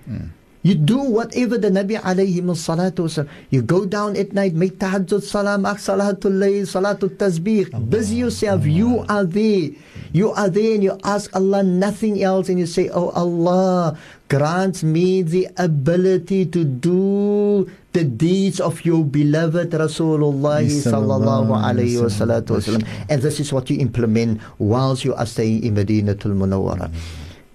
[0.63, 3.29] You do whatever the Nabi alayhi salatu wasalam.
[3.51, 7.67] You go down at night, make tahajjud salam, salatul layl, salatul tasbih.
[7.91, 8.65] Busy yourself.
[8.65, 9.71] You are there.
[10.13, 13.99] You are there and you ask Allah nothing else and you say, Oh Allah,
[14.29, 22.07] grant me the ability to do the deeds of your beloved Rasulullah sallallahu alayhi wa
[22.07, 22.87] salatu wasalam.
[23.11, 26.87] And this is what you implement whilst you are staying in Madinatul Munawwara.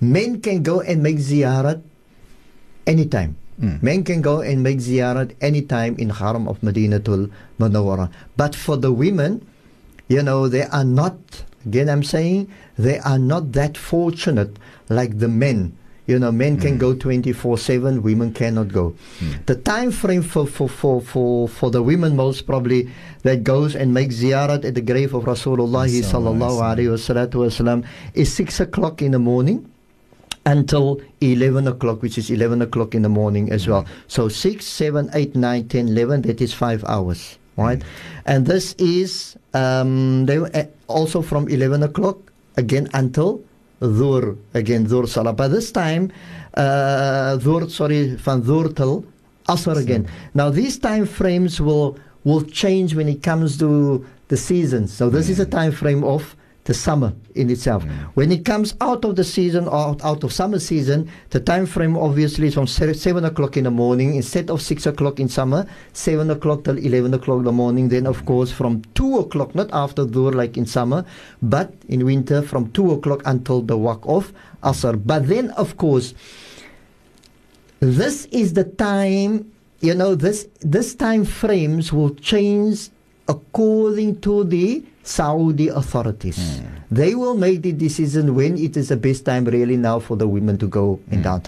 [0.02, 1.82] Men can go and make ziyarat
[2.88, 3.36] anytime.
[3.60, 3.78] Hmm.
[3.82, 8.12] Men can go and make ziyarat anytime in Haram of Madinatul Munawwara.
[8.36, 9.46] But for the women,
[10.08, 11.18] you know, they are not,
[11.66, 14.58] again I'm saying, they are not that fortunate
[14.90, 15.76] like the men.
[16.06, 16.78] You know, men can hmm.
[16.78, 18.96] go 24 7, women cannot go.
[19.20, 19.32] Hmm.
[19.46, 22.90] The time frame for, for, for, for, for the women, most probably,
[23.24, 28.60] that goes and makes ziyarat at the grave of Rasulullah sallallahu alayhi wa is 6
[28.62, 29.70] o'clock in the morning
[30.48, 33.86] until 11 o'clock, which is 11 o'clock in the morning as well.
[34.08, 37.84] So 6, 7, 8, 9, 10, 11, that is five hours, right?
[38.26, 43.44] And this is um, they, uh, also from 11 o'clock again until
[43.82, 45.34] Dhur, again Dhur Salah.
[45.34, 46.12] By this time,
[46.54, 49.06] uh, Dhur, sorry, van Dhur till
[49.50, 50.08] Asr again.
[50.34, 54.92] Now these time frames will will change when it comes to the seasons.
[54.92, 56.36] So this is a time frame of
[56.68, 57.84] the summer in itself.
[58.14, 61.96] When it comes out of the season or out, of summer season, the time frame
[61.96, 66.30] obviously is from 7 o'clock in the morning instead of 6 o'clock in summer, 7
[66.30, 67.88] o'clock till 11 o'clock in the morning.
[67.88, 71.06] Then, of course, from 2 o'clock, not after Dhuhr like in summer,
[71.42, 75.02] but in winter from 2 o'clock until the walk of Asr.
[75.04, 76.14] But then, of course,
[77.80, 82.90] this is the time you know this this time frames will change
[83.28, 86.60] according to the Saudi authorities.
[86.92, 90.28] They will make the decision when it is the best time really now for the
[90.28, 91.44] women to go and down.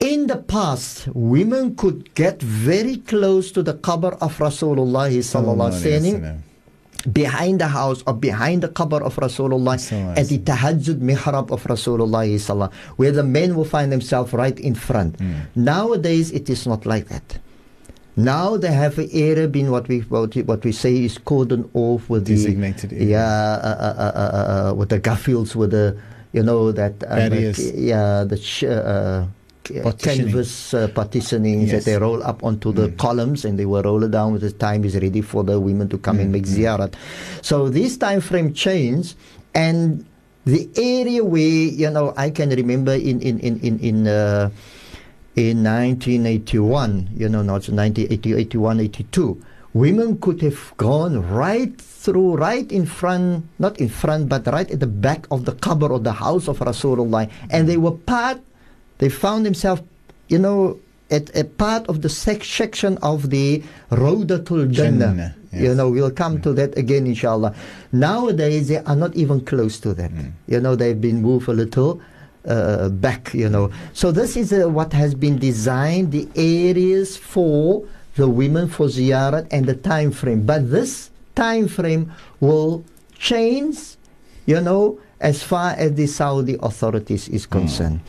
[0.00, 6.00] In the past, women could get very close to the qabr of Rasulullah sallallahu alaihi
[6.00, 6.38] wasallam
[7.12, 9.76] behind the house or behind the qabr of Rasulullah
[10.16, 14.74] at the tahajjud mihrab of Rasulullah sallallahu where the men will find themselves right in
[14.74, 15.16] front.
[15.54, 17.38] Nowadays it is not like that.
[18.16, 22.08] Now they have an area been what we what, what we say is cordoned off
[22.08, 23.08] with Designated the area.
[23.20, 25.96] yeah uh, uh, uh, uh, uh, with the gaffields with the
[26.32, 27.60] you know that uh, Barriers.
[27.76, 29.26] yeah, the sh- uh,
[29.66, 30.30] Partitioning.
[30.32, 31.70] canvas uh, partitioning Yes.
[31.72, 34.52] that they roll up onto the columns and they will roll it down when the
[34.52, 36.94] time is ready for the women to come and make ziyarat.
[37.42, 39.16] So this time frame changed
[39.54, 40.06] and
[40.46, 43.96] the area where you know I can remember in in in in in.
[44.08, 44.48] Uh,
[45.36, 49.44] in 1981, you know, not 1980, 81, 82,
[49.74, 54.80] women could have gone right through, right in front, not in front, but right at
[54.80, 57.30] the back of the qabr of the house of Rasulullah.
[57.50, 58.40] And they were part,
[58.98, 59.82] they found themselves,
[60.28, 64.98] you know, at a part of the sec- section of the Rawdatul Jannah.
[64.98, 67.54] Jannah, You know, we'll come to that again, inshallah.
[67.92, 70.10] Nowadays, they are not even close to that.
[70.10, 70.32] Mm.
[70.48, 72.00] You know, they've been moved a little
[72.46, 73.70] uh, back, you know.
[73.92, 77.84] So this is uh, what has been designed, the areas for
[78.16, 80.44] the women for ziyarat and the time frame.
[80.44, 82.84] But this time frame will
[83.18, 83.96] change,
[84.46, 88.00] you know, as far as the Saudi authorities is concerned.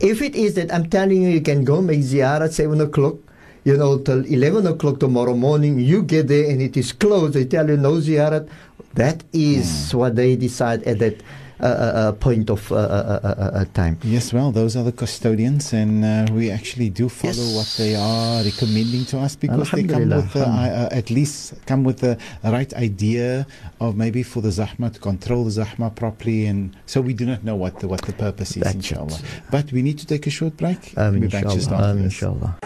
[0.00, 3.16] If it is that I'm telling you, you can go make ziyarat 7 o'clock,
[3.64, 7.44] you know, till 11 o'clock tomorrow morning, you get there and it is closed, they
[7.44, 8.48] tell you no ziyarat,
[8.94, 11.22] that is what they decide at that
[11.60, 13.98] uh, point of uh, uh, uh, uh, uh, time.
[14.02, 17.54] Yes, well, those are the custodians, and uh, we actually do follow Yes.
[17.56, 21.84] what they are recommending to us because they come with uh, uh, at least come
[21.84, 23.46] with the right idea
[23.80, 27.42] of maybe for the zahma to control the zahma properly, and so we do not
[27.44, 29.14] know what the what the purpose is, That's inshallah.
[29.16, 29.22] it.
[29.50, 30.92] But we need to take a short break.
[30.96, 31.76] Amin, We'll be back just inshallah.
[31.76, 32.12] after Amin, this.
[32.14, 32.58] inshallah.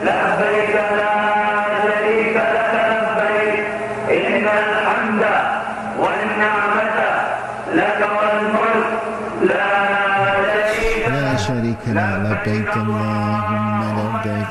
[11.49, 13.68] شريك لا شريك له لبيك اللهم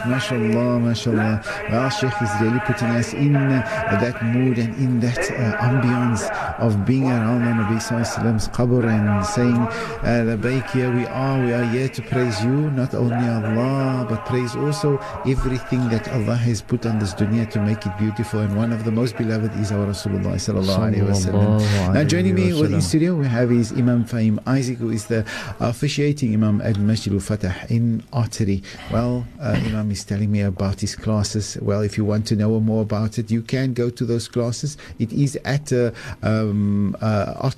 [0.07, 1.43] mashallah, mashallah.
[1.71, 3.61] Well, Sheikh is really putting us in uh,
[4.01, 9.25] that mood and in that uh, ambience of being around the Nabi Sallallahu qabr and
[9.25, 14.05] saying, uh, Labaik, here we are, we are here to praise you, not only Allah,
[14.09, 18.39] but praise also everything that Allah has put on this dunya to make it beautiful.
[18.39, 21.93] And one of the most beloved is our Rasulullah Sallallahu Alaihi Wasallam.
[21.93, 25.25] Now, joining me with in studio, we have is Imam Fahiem Isaac, who is the
[25.59, 28.63] officiating Imam at Masjid al Fatah in Ottery.
[28.91, 31.57] Well, uh, Imam Imam is telling me about his classes.
[31.63, 34.77] Well, if you want to know more about it, you can go to those classes.
[34.99, 37.49] It is at uh, um, uh.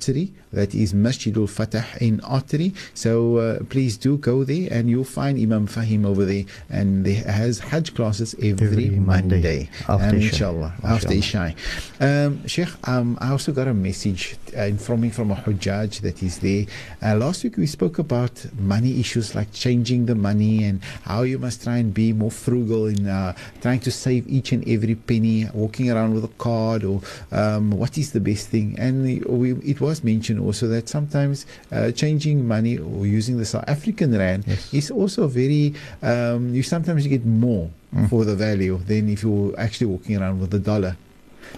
[0.52, 2.74] That is Masjid al-Fatah in Ottery.
[2.92, 6.44] So uh, please do go there and you'll find Imam Fahiem over there.
[6.68, 9.36] And he has Hajj classes every, Every Monday.
[9.36, 9.70] Monday.
[9.88, 10.28] After Isha.
[10.28, 11.54] inshallah, after Isha.
[12.00, 16.40] Um, Sheikh, um, I also got a message informing from from a Hujjaj that is
[16.40, 16.66] there.
[17.00, 21.38] Uh, last week we spoke about money issues like changing the money and how you
[21.38, 25.46] must try and be more frugal in uh, trying to save each and every penny,
[25.54, 28.74] walking around with a card or um, what is the best thing.
[28.80, 33.64] And we, it was mentioned also that sometimes uh, changing money or using the South
[33.68, 37.70] African rand is also very, um, you sometimes get more
[38.08, 40.96] for the value than if you're actually walking around with the dollar.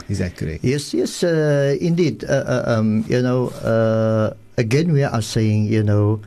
[0.08, 0.64] Is that correct?
[0.64, 2.24] Yes, yes, uh, indeed.
[2.24, 6.20] Uh, uh, um, you know, uh, again, we are saying, you know,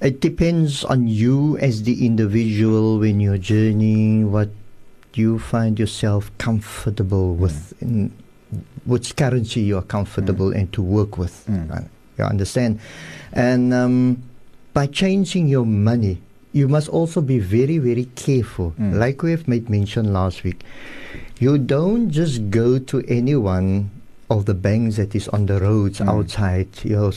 [0.00, 4.50] it depends on you as the individual when you're journeying, what
[5.14, 8.12] you find yourself comfortable with, in
[8.86, 11.44] which currency you are comfortable and to work with.
[11.48, 11.80] Uh,
[12.18, 12.80] You understand?
[13.32, 14.22] And um,
[14.72, 16.18] by changing your money,
[16.52, 18.72] you must also be very, very careful.
[18.78, 20.64] Like we have made mention last week,
[21.38, 23.90] you don't just go to anyone
[24.30, 26.66] of the banks that is on the roads outside.
[26.82, 27.10] You know,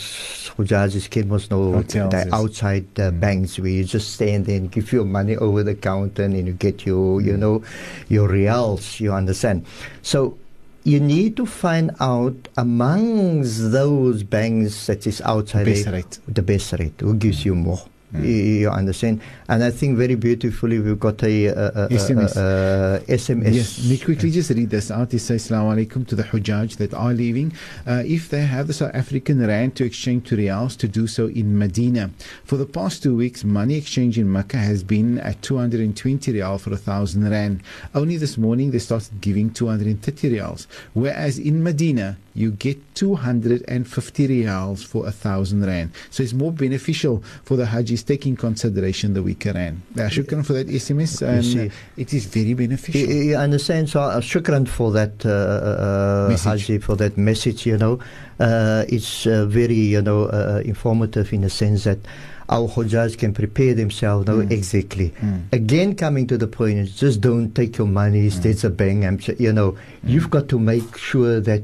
[0.58, 4.70] Hujaj's kid must know Hotels, the outside uh, banks where you just stand there and
[4.70, 7.64] give your money over the counter and you get your, you know,
[8.10, 9.00] your reals.
[9.00, 9.66] You understand?
[10.04, 10.38] So
[10.84, 16.20] you need to find out amongst those banks that is outside best there, rate.
[16.28, 17.82] the best rate who gives you more.
[18.14, 19.22] You, you understand?
[19.48, 22.36] And I think very beautifully we've got a, a, a, SMS.
[22.36, 23.54] a, SMS.
[23.54, 25.14] Yes, let me quickly just read this out.
[25.14, 27.54] It says, Assalamu alaikum to the Hujjaj that are leaving.
[27.86, 31.28] Uh, if they have the South African Rand to exchange to Rials, to do so
[31.28, 32.10] in Medina.
[32.44, 36.74] For the past two weeks, money exchange in Mecca has been at 220 Rial for
[36.74, 37.62] a thousand Rand.
[37.94, 40.68] Only this morning they started giving 230 Rials.
[40.94, 45.92] Whereas in Medina, you get 250 Rials for a thousand Rand.
[46.10, 47.66] So it's more beneficial for the
[48.00, 49.82] Hajis taking consideration the weaker Rand.
[49.96, 51.22] Uh, shukran for that SMS.
[51.22, 53.02] And uh, it is very beneficial.
[53.02, 53.90] You, you understand?
[53.90, 56.68] So, uh, shukran for that, uh, uh, Message.
[56.68, 57.66] Haji, for that message.
[57.66, 58.00] You know,
[58.40, 62.00] uh, it's uh, very, you know, uh, informative in the sense that
[62.50, 65.14] our Hujjaj can prepare themselves now exactly.
[65.52, 69.06] Again, coming to the point, is just don't take your money, that's a bang.
[69.06, 71.62] I'm, you know, you've got to make sure that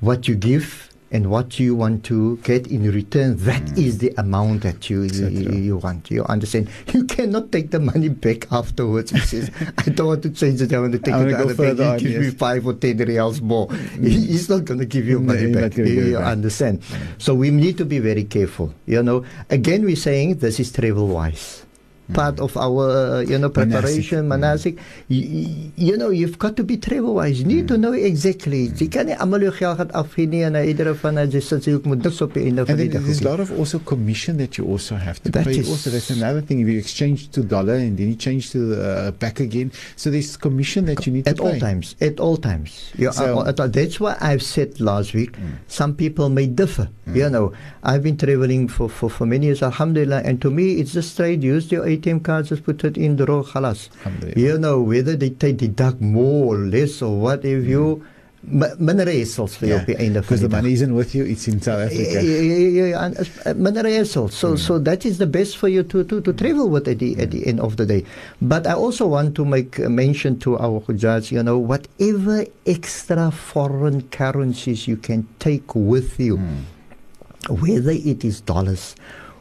[0.00, 0.83] what you give
[1.14, 3.78] and what you want to get in return, That mm.
[3.86, 6.10] is the amount that you, you, you want.
[6.10, 6.68] You understand?
[6.92, 9.12] You cannot take the money back afterwards.
[9.12, 10.72] He says, I don't want to change it.
[10.74, 11.78] I want to take I it the other bank.
[11.78, 13.68] further He gives me five or ten reals more.
[13.68, 14.06] Mm.
[14.08, 15.72] He- He's not going to give you money not back.
[15.78, 16.26] give it You back.
[16.26, 16.82] understand?
[16.82, 17.22] Mm.
[17.22, 18.74] So we need to be very careful.
[18.86, 21.63] You know, again, we're saying this is travel wise.
[22.12, 24.78] Part of our, uh, you know, preparation, manasik.
[25.08, 27.40] You, you know, you've got to be travel wise.
[27.40, 28.68] You need to know exactly.
[28.68, 32.04] Jy kan nie almal jou geld gaan afgee en iedere van hulle sê jy moet
[32.04, 34.66] niks op die einde van die dag there's a lot of also commission that you
[34.68, 35.56] also have to That pay.
[35.62, 36.60] is- also, that's another thing.
[36.60, 40.36] If you exchange to dollar and then you change to uh, back again, so there's
[40.36, 41.60] commission that you need to pay At to all pay.
[41.60, 42.92] times, at all times.
[42.98, 45.36] Yeah, So- uh, uh, that's why I've said last week.
[45.68, 46.88] Some people may differ.
[47.14, 47.52] You know,
[47.82, 51.42] I've been traveling for, for, for many years, Alhamdulillah, and to me, it's just straight.
[51.42, 53.88] Use your ATM cards, just put it in the row, khalas.
[53.98, 54.40] Alhamdulillah.
[54.40, 58.04] You know, whether they take deduct more or less or what if you.
[58.46, 61.48] Minder resels vir jou op die einde van because the money isn't with you; it's
[61.48, 62.20] in South Africa.
[62.20, 64.32] yeah, yeah, yeah, uh, minder resels.
[64.32, 64.56] So, hmm.
[64.56, 67.30] so that is the best for you to, to, to travel with at the, at
[67.30, 67.48] the hmm.
[67.48, 68.04] end of the day.
[68.42, 73.30] But I also want to make a mention to our Hujjaj, you know, whatever extra
[73.30, 76.60] foreign currencies you can take with you, hmm.
[77.48, 78.94] whether it is dollars,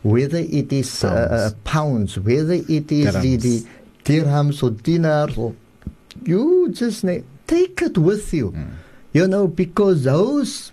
[0.04, 3.66] whether it is uh, uh pounds, whether it is the, the
[4.04, 5.56] dirhams or dinars, or
[6.24, 8.50] you just na- take it with you.
[8.50, 8.64] Hmm.
[9.14, 10.72] You know, because those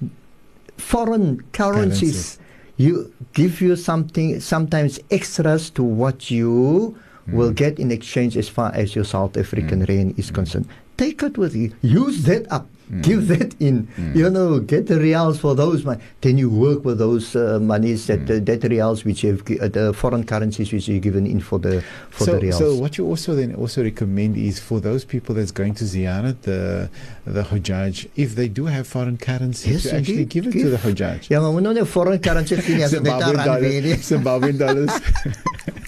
[0.77, 2.39] foreign currencies, Currencies.
[2.77, 7.37] you give you something sometimes extras to what you hmm.
[7.37, 9.93] will get in exchange as far as your South African hmm.
[9.93, 10.67] rand is concerned.
[10.97, 11.73] Take it with you.
[11.83, 12.69] Use that up.
[13.03, 13.87] Give that in.
[14.15, 16.01] You know, get the reals for those money.
[16.21, 19.93] Then you work with those uh, monies that uh, that reals which you've uh, the
[19.95, 22.59] foreign currencies which you've given in for the for so, the reals.
[22.59, 26.43] so what you also then also recommend is for those people that's going to ziyarat
[26.43, 26.91] the
[27.27, 30.71] the hujjaj, if they do have foreign currency, Yes, to actually give it to Give.
[30.71, 31.29] the hujjaj.
[31.29, 33.61] ja, maar moet nou nie foreign currency gee nie as dit net Zimbabwean daar aan
[33.61, 33.95] weer nie.
[33.95, 34.07] dollars.
[34.07, 34.93] Zimbabwean dollars.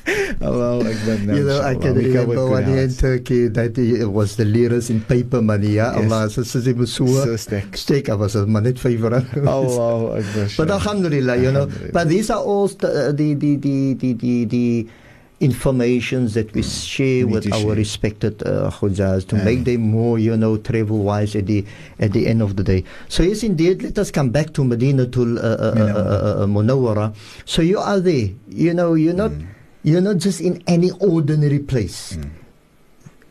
[0.41, 1.35] Allahu Akbar.
[1.37, 2.95] You know, I can We remember one year in.
[2.95, 5.95] Turkey that it was the liras in paper money, ja.
[5.97, 6.13] Yes.
[6.13, 6.61] Allah, so so
[6.93, 9.27] so So I was maar net 5 rand.
[9.47, 10.47] Allahu Akbar.
[10.57, 14.45] But alhamdulillah, you know, but these are all st- uh, the, the, the, the, the,
[14.47, 14.87] the
[15.43, 17.75] informations that we share Need with our share.
[17.75, 19.45] respected uh, to Yeah.
[19.45, 21.65] make them more, you know, travel wise at the
[21.99, 22.85] at the end of the day.
[23.09, 27.13] So yes, indeed, let us come back to Medina to uh, uh, Munawwara.
[27.45, 29.33] So you are there, you know, you're not
[29.83, 32.17] you're not just in any ordinary place.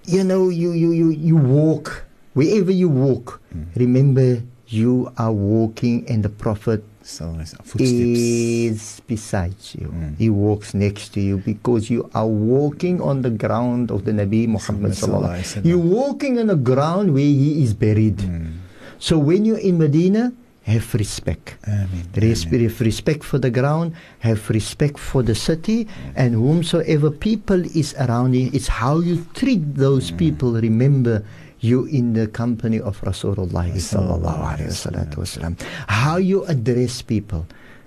[0.06, 2.04] You know, you you you you walk
[2.34, 3.42] wherever you walk.
[3.76, 7.36] Remember, you are walking, and the Prophet So
[7.80, 9.90] is beside you.
[9.90, 10.18] Mm.
[10.18, 14.48] He walks next to you because you are walking on the ground of the Nabi
[14.48, 15.66] Muhammad Sallallahu sallallahu alaihi wasallam.
[15.66, 18.18] You're walking on the ground where he is buried.
[18.18, 18.54] Mm.
[19.00, 20.32] So when you're in Medina,
[20.64, 21.58] have respect.
[21.66, 22.06] Ameen.
[22.16, 27.96] Res- have respect for the ground, have respect for the city, and whomsoever people is
[27.98, 30.18] around you, it's how you treat those mm.
[30.22, 30.54] people.
[30.54, 31.26] Remember,
[31.62, 35.62] you in the company of Rasulullah sallallahu alaihi wasallam.
[35.88, 37.46] How you address people.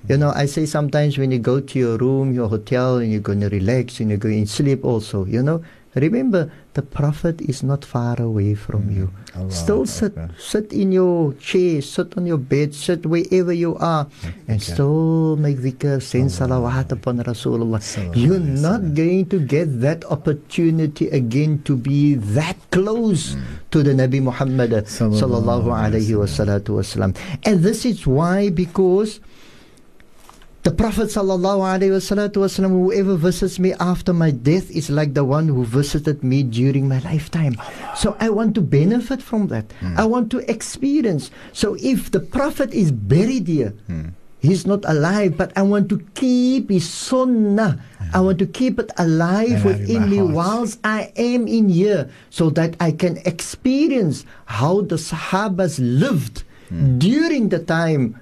[0.08, 3.24] You know, I say sometimes when you go to your room, your hotel, and you're
[3.24, 5.64] going to relax and you're going to sleep also, you know,
[5.94, 9.10] remember the Prophet is not far away from you.
[9.34, 14.06] Allahu Still sit, sit in your chair, sit on your bed, sit wherever you are,
[14.48, 14.74] and Okay.
[14.74, 17.78] still make dhikr, send salawat upon Rasulullah.
[18.14, 23.34] You're not going to get that opportunity again to be that close
[23.70, 27.16] to the Nabi Muhammad Sallallahu sallallahu alaihi alaihi wasalam.
[27.44, 29.20] And this is why, because
[30.64, 35.22] the Prophet sallallahu alaihi wasalatu wasalam, whoever visits me after my death is like the
[35.22, 37.54] one who visited me during my lifetime.
[37.94, 39.66] So I want to benefit from that.
[39.96, 41.30] I want to experience.
[41.52, 43.74] So if the Prophet is buried here,
[44.40, 47.84] he's not alive, but I want to keep his sunnah.
[48.14, 52.48] I want to keep it alive in within me whilst I am in here so
[52.56, 58.18] that I can experience how the Sahabas lived during the time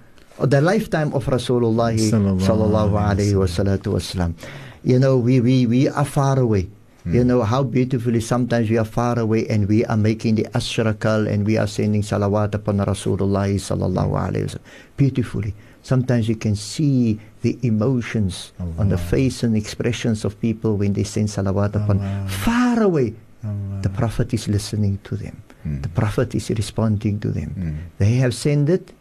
[0.46, 4.34] the lifetime of Rasulullah Sallallahu sallallahu alayhi alayhi wa salatu wasalam.
[4.82, 6.68] You know, we, we, we are far away.
[7.04, 11.26] You know how beautifully sometimes we are far away and we are making the ashrakal
[11.26, 14.66] and we are sending salawat upon Rasulullah sallallahu alayhi wa sallam.
[14.96, 15.54] Beautifully.
[15.82, 21.02] Sometimes you can see the emotions on the face and expressions of people when they
[21.02, 23.14] send salawat upon far away.
[23.82, 25.42] The Prophet is listening to them.
[25.64, 27.82] The Prophet is responding to them.
[27.98, 28.94] They have sent it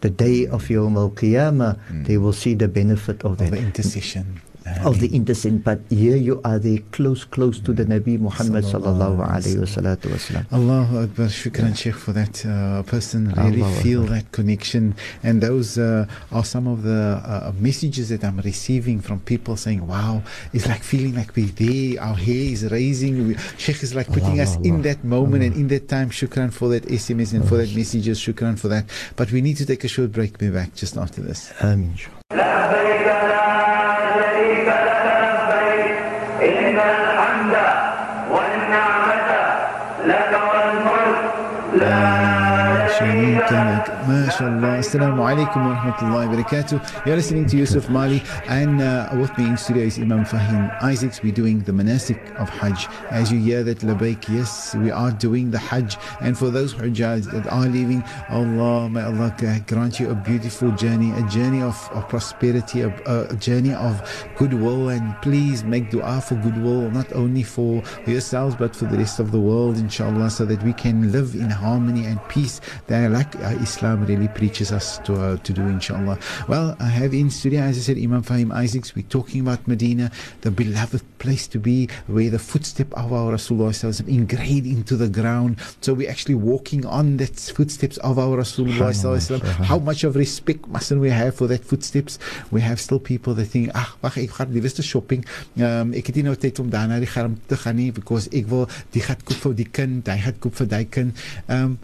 [0.00, 2.04] the day of Yawm al Qiyamah, hmm.
[2.04, 3.50] they will see the benefit of Of that.
[3.52, 4.40] the intercession.
[4.84, 9.18] Of the innocent, but here you are there close, close to the Nabi Muhammad sallallahu
[9.18, 10.52] alayhi wa wasallam.
[10.52, 13.32] Allahu Akbar, shukran Sheikh for that uh, person.
[13.34, 14.16] Really Allahu feel Akbar.
[14.16, 14.94] that connection.
[15.22, 19.86] And those uh, are some of the uh, messages that I'm receiving from people saying,
[19.86, 23.28] wow, it's like feeling like we're there, our hair is raising.
[23.28, 26.10] We, Sheikh is like putting us in that moment and in that time.
[26.10, 28.18] Shukran for that SMS and for that messages.
[28.18, 28.86] Shukran for that.
[29.16, 30.38] But we need to take a short break.
[30.38, 31.52] Be back just after this.
[31.60, 31.94] Ameen.
[44.08, 49.10] ما شاء الله السلام عليكم ورحمة الله وبركاته You're listening to Yusuf Mali and uh,
[49.20, 51.22] with me in studio is Imam Fahiem Isaacs.
[51.22, 52.88] We're doing the manasik of Hajj.
[53.10, 55.98] As you hear that Labaik, yes we are doing the Hajj.
[56.20, 59.36] And for those Hujjaj that are leaving Allah, may Allah
[59.66, 64.00] grant you a beautiful journey A journey of, of prosperity, a, a journey of
[64.36, 64.88] goodwill.
[64.88, 69.32] And please make dua for goodwill Not only for yourselves but for the rest of
[69.32, 73.56] the world inshallah So that we can live in harmony and peace that like uh,
[73.62, 76.18] Islam really preaches us to, uh, to do inshallah.
[76.48, 78.94] Well I have in studio as I said Imam Fahiem Isaacs.
[78.94, 80.10] We're talking about Medina
[80.42, 85.08] the beloved place to be where the footstep of our Rasulullah sallallahu engraved into the
[85.08, 85.58] ground.
[85.80, 90.66] So we're actually walking on that footsteps of our Rasulullah sallallahu how much of respect
[90.68, 92.18] mustn't we have for that footsteps?
[92.50, 95.24] We have still people that think ag wag ek gaan liewer shopping
[95.58, 98.48] um, ek het nie nou tyd om daarna die germ te gaan nie because ek
[98.50, 101.26] wil die gat koop vir die kind hy gat koop vir daai kind.
[101.48, 101.78] Um,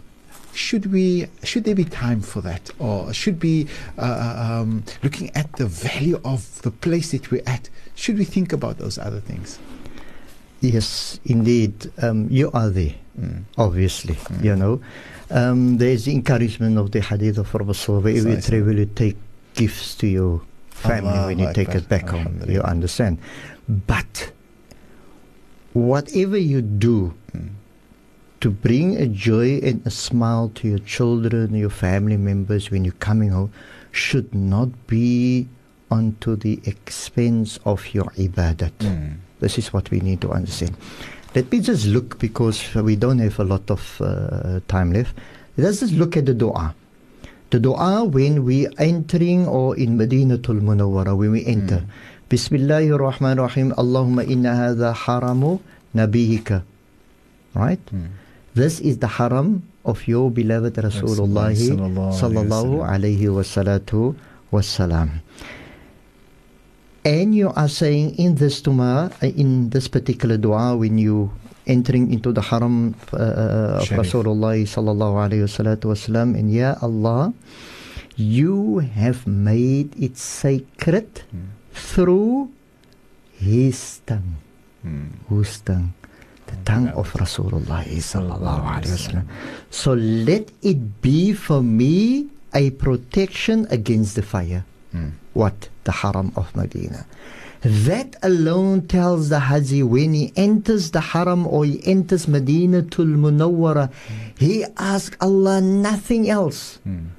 [0.53, 5.51] should we should there be time for that or should be uh, um, looking at
[5.53, 9.59] the value of the place that we're at should we think about those other things
[10.63, 11.91] Yes, indeed.
[12.01, 13.43] Um, you are there, Mm.
[13.57, 14.15] obviously.
[14.41, 14.79] You know,
[15.29, 18.23] um, there's the encouragement of the hadith of Prophet Sallallahu Alaihi Wasallam.
[18.23, 19.17] Where you travel, you take
[19.55, 22.41] gifts to your family when you Allahu take it back home.
[22.47, 23.19] You understand?
[23.67, 24.31] But
[25.73, 27.13] whatever you do
[28.43, 32.99] to bring a joy and a smile to your children, your family members when you're
[32.99, 33.53] coming home,
[33.93, 35.47] should not be
[35.89, 38.75] onto the expense of your ibadat.
[38.83, 39.23] Hmm.
[39.39, 40.75] This is what we need to understand.
[41.33, 45.15] Let me just look because we don't have a lot of uh, time left.
[45.55, 46.75] Let's just look at the dua.
[47.49, 51.79] The dua when we entering or in Madinatul Munawwara when we enter.
[51.79, 52.27] Hmm.
[52.27, 53.71] Bismillahir Rahmanir Rahim.
[53.77, 55.61] Allahumma inna hadha haramu
[55.95, 56.63] nabiyika.
[57.55, 57.79] Right?
[57.89, 58.19] Hmm.
[58.53, 64.13] This is the haram of your beloved Rasulullah Sallallahu alayhi wa salatu.
[67.03, 71.31] And you are saying in this uh, in this particular dua, when you
[71.65, 77.33] entering into the haram uh, uh, of Rasulullah sallallahu alayhi wa wasallam, and Ya Allah,
[78.15, 81.23] you have made it sacred
[81.73, 82.51] through
[83.33, 84.37] His tongue.
[85.27, 85.93] Whose tongue?
[86.53, 89.25] The tongue of Rasulullah sallallahu alayhi wasallam.
[89.69, 94.65] So let it be for me a protection against the fire.
[94.91, 95.09] Hmm.
[95.33, 95.69] What?
[95.83, 97.05] The haram of Medina.
[97.61, 103.05] That alone tells the Haji when he enters the haram or he enters Medina tul
[103.05, 103.89] Munawwara,
[104.37, 106.79] he asks Allah nothing else.
[106.83, 107.15] Hmm.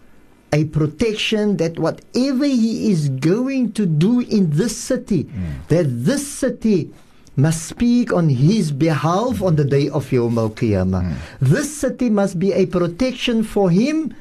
[0.53, 5.67] A protection that whatever he is going to do in this city, hmm.
[5.69, 6.93] that this city
[7.37, 11.03] must speak on his behalf on the day of Yawm al Qiyamah.
[11.03, 11.15] Hmm.
[11.43, 14.15] This city must be a protection for him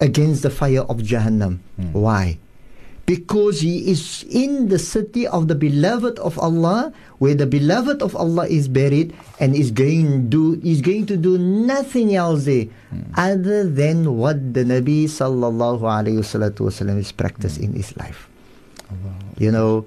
[0.00, 1.58] against the fire of Jahannam.
[1.76, 1.92] Hmm.
[1.92, 2.38] Why?
[3.04, 8.14] Because he is in the city of the beloved of Allah, where the beloved of
[8.14, 12.66] Allah is buried, and is going do is going to do nothing else there
[13.18, 18.30] other than what the Nabi sallallahu alayhi wasallam is practiced in his life.
[19.36, 19.84] You know,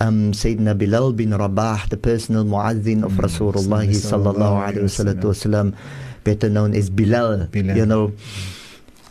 [0.00, 5.76] um, Sayyidina Bilal bin Rabah, the personal muazzin of Rasulullah sallallahu alayhi wasallam,
[6.24, 7.46] better known as Bilal.
[7.52, 7.76] Bilal.
[7.76, 8.12] You know,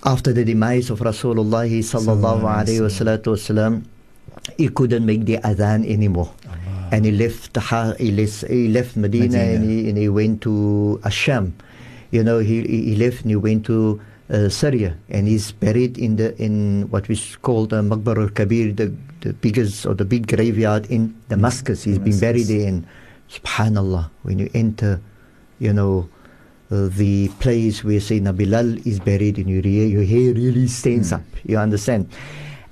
[0.04, 3.86] after the demise of Rasulullah sallallahu alayhi wasallam,
[4.58, 6.34] he couldn't make the adhan anymore.
[6.92, 7.56] And he left
[8.00, 9.54] he left, he left Medina, Medina.
[9.54, 11.54] And, he, and he went to Asham.
[12.10, 16.16] You know, he, he left and he went to uh, Syria and he's buried in
[16.16, 20.28] the in what we call the Makbar al Kabir, the, the biggest or the big
[20.28, 21.84] graveyard in Damascus.
[21.84, 22.68] He's been buried there.
[22.68, 22.88] And
[23.30, 25.02] Subhanallah, when you enter,
[25.60, 26.10] you know,
[26.72, 31.12] uh, the place where Sayyidina Bilal is buried and your hair, your hair really stands
[31.12, 31.24] up.
[31.44, 32.10] You understand?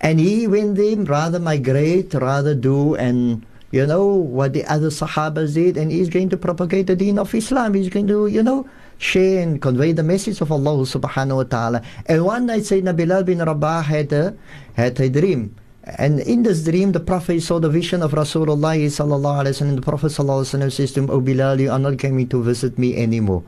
[0.01, 5.53] And he went there rather migrate, rather do and you know, what the other Sahabas
[5.55, 7.73] did, and he's going to propagate the deen of Islam.
[7.73, 8.67] He's going to, you know,
[8.97, 11.81] share and convey the message of Allah subhanahu wa ta'ala.
[12.05, 14.35] And one night Sayyidina Bilal bin Rabah had a,
[14.73, 15.55] had a dream.
[15.95, 19.79] And in this dream, the Prophet saw the vision of Rasulullah sallallahu wasallam.
[19.79, 22.91] The Prophet sallallahu says to him, "O Bilal, you are not coming to visit me
[22.99, 23.43] anymore."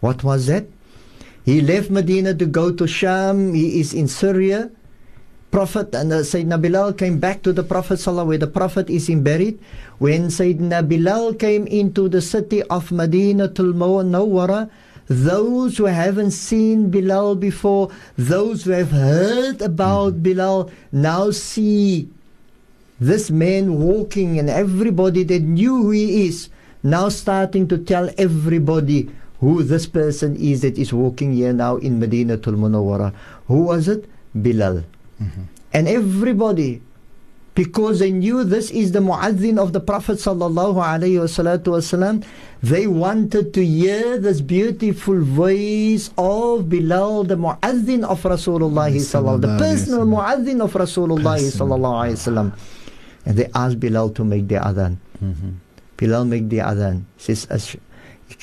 [0.00, 0.64] What was that?
[1.44, 3.52] He left Medina to go to Sham.
[3.52, 4.72] He is in Syria.
[5.52, 9.12] Prophet and uh, Sayyidina Bilal came back to the Prophet sallallahu where the Prophet is
[9.12, 9.60] buried.
[10.00, 14.68] When Sayyidina Bilal came into the city of Medina to Munawwara,
[15.08, 20.22] those who haven't seen Bilal before, those who have heard about mm-hmm.
[20.22, 22.08] Bilal, now see
[22.98, 26.48] this man walking, and everybody that knew who he is
[26.82, 32.00] now starting to tell everybody who this person is that is walking here now in
[32.00, 33.12] Medina Tul Munawwara.
[33.48, 34.08] Who was it?
[34.34, 34.84] Bilal.
[35.20, 35.42] Mm-hmm.
[35.72, 36.80] And everybody,
[37.56, 42.22] because they knew this is the muazzin of the Prophet sallallahu alaihi wasallam,
[42.62, 49.56] they wanted to hear this beautiful voice of Bilal, the muazzin of Rasulullah sallallahu the
[49.56, 52.52] personal muazzin of Rasulullah sallallahu alaihi wasallam.
[53.24, 54.98] And they asked Bilal to make the adhan.
[55.24, 55.50] Mm-hmm.
[55.96, 57.08] Bilal make the adhan.
[57.16, 57.48] Says,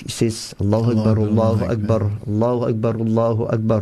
[0.10, 2.02] says, Allahu Allahu Akbar, Allahu Akbar.
[2.02, 3.82] Akbar, Allahu Akbar, Allahu Akbar.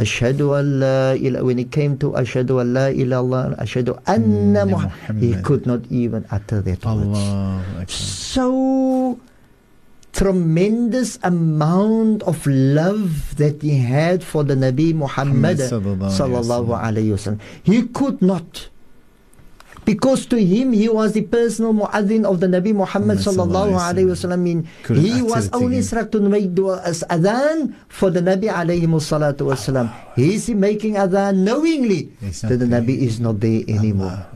[0.00, 4.70] Ashhadu an la ilaha When he came to Ashhadu an la ilaha Ashhadu anna Mm,
[4.70, 5.22] Muhammad.
[5.22, 6.84] He could not even utter that.
[6.86, 7.88] Allah Akbar.
[7.88, 9.18] So
[10.12, 16.66] tremendous amount of love that he had for the Nabi Muhammad Muhammad sallallahu alayhi sallallahu
[16.66, 16.88] wasallam.
[16.90, 17.40] alayhi wasallam.
[17.62, 18.68] He could not.
[19.90, 24.06] Because to him, he was the personal muazzin of the Nabi Muhammad Muhammad sallallahu alayhi
[24.12, 24.38] wasallam.
[24.38, 28.46] I mean, Couldn't he was only instructed to make dua as adhan for the Nabi
[28.46, 29.90] alayhi salatu wasallam.
[30.14, 34.26] He is making adhan knowingly that the Nabi is not there anymore.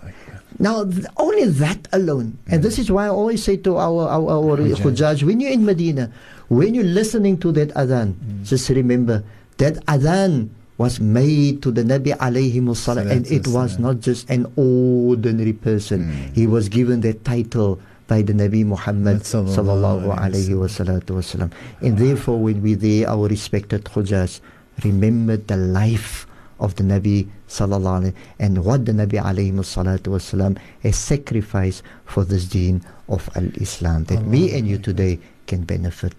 [0.59, 4.27] Now, th- only that alone, and this is why I always say to our our,
[4.39, 4.83] our Hujjaj.
[4.87, 6.11] Hujjaj, when you're in Medina,
[6.47, 8.47] when you're listening to that adhan, Mm.
[8.47, 9.23] just remember
[9.59, 14.47] that adhan was made to the Nabi alayhi salam, and it was not just an
[14.57, 16.11] ordinary person.
[16.11, 16.35] Mm.
[16.35, 21.53] He was given that title by the Nabi Muhammad Sallallahu alayhi alayhi wa salatu wasalam.
[21.81, 24.41] And therefore, when we there, our respected Hujjaj,
[24.85, 26.27] remember the life
[26.61, 32.25] of the Nabi sallallahu alayhi and what the Nabi alayhi salatu wasalam has sacrificed for
[32.25, 36.15] this deen of al-Islam that me and you today can benefit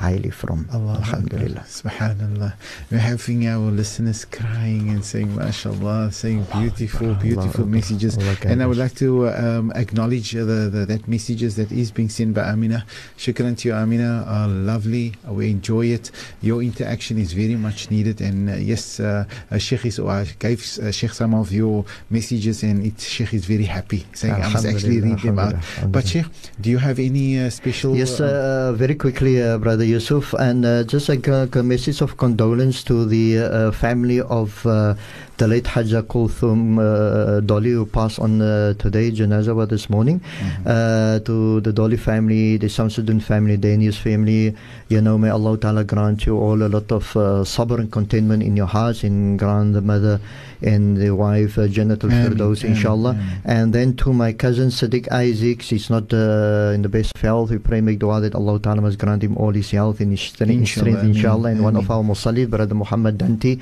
[0.00, 0.66] highly from.
[0.72, 1.64] Allah Alhamdulillah.
[1.68, 2.52] Subhanallah.
[2.90, 7.76] We're having our listeners crying and saying, MashaAllah, saying beautiful, beautiful Akbar.
[7.76, 8.16] messages.
[8.16, 11.70] Allah And I would like to uh, um, acknowledge uh, the, the, that messages that
[11.70, 12.84] is being sent by Amina.
[13.20, 14.24] Shukran to you, Amina.
[14.26, 15.12] Uh, lovely.
[15.28, 16.10] We enjoy it.
[16.40, 18.20] Your interaction is very much needed.
[18.20, 22.62] And uh, yes, uh, uh, Sheikh is, I gave uh, Sheikh some of your messages
[22.62, 25.56] and it, Sheikh is very happy, saying I must actually read them out.
[25.88, 26.26] But Sheikh,
[26.60, 27.94] do you have any uh, special...
[27.94, 32.00] Yes, uh, uh, very quickly, uh, Brother Yusuf, and uh, just like a, a message
[32.00, 34.94] of condolence to the uh, family of uh,
[35.40, 40.20] the late Hajjah Kulthum uh, Dolly who passed on uh, today, Janazah was this morning.
[40.66, 44.54] Uh, to the Dolly family, the Samsudin family, Daniel's family,
[44.90, 48.42] you know, may Allah Ta'ala grant you all a lot of uh, sabr and contentment
[48.42, 50.20] in your hearts and grant the mother
[50.62, 53.16] and the wife uh, Jannatul Firdaus, inshallah.
[53.46, 57.50] And then to my cousin Sadiq Isaacs, he's not uh, in the best of health.
[57.50, 60.20] We pray, make dua that Allah Ta'ala must grant him all his health and his
[60.20, 61.50] strength, Inshallah, inshallah.
[61.50, 63.58] And one of our Musallid, Brother Muhammad Danti,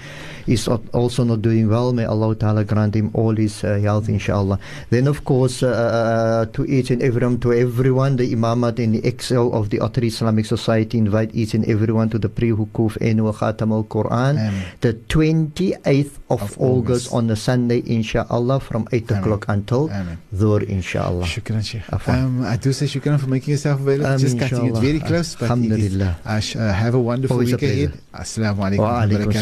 [0.48, 1.92] is also not doing well.
[1.92, 4.58] May Allah Ta'ala grant him all his uh, health, inshallah.
[4.90, 9.06] Then, of course, uh, uh, to each and everyone, to everyone, the Imamat and the
[9.06, 13.70] Excel of the Ottery Islamic Society invite each and everyone to the pre-Hukuf Annual Khatam
[13.72, 14.34] al-Quran,
[14.80, 17.12] the 28th of, Of August, August.
[17.12, 19.22] on a Sunday, inshallah, from 8 Ameen.
[19.22, 20.18] o'clock until Ameen.
[20.34, 21.24] Dhuhr, inshallah.
[21.26, 21.82] Shukran, Sheikh.
[22.08, 24.06] Um, I do say shukran for making yourself available.
[24.12, 24.80] Um, Just cutting it inshallah.
[24.80, 25.34] very close.
[25.36, 26.16] But it is- Alhamdulillah.
[26.24, 27.92] uh, have a wonderful Always week ahead.
[28.14, 28.78] Assalamu alaikum.
[28.78, 29.32] Wa alaikum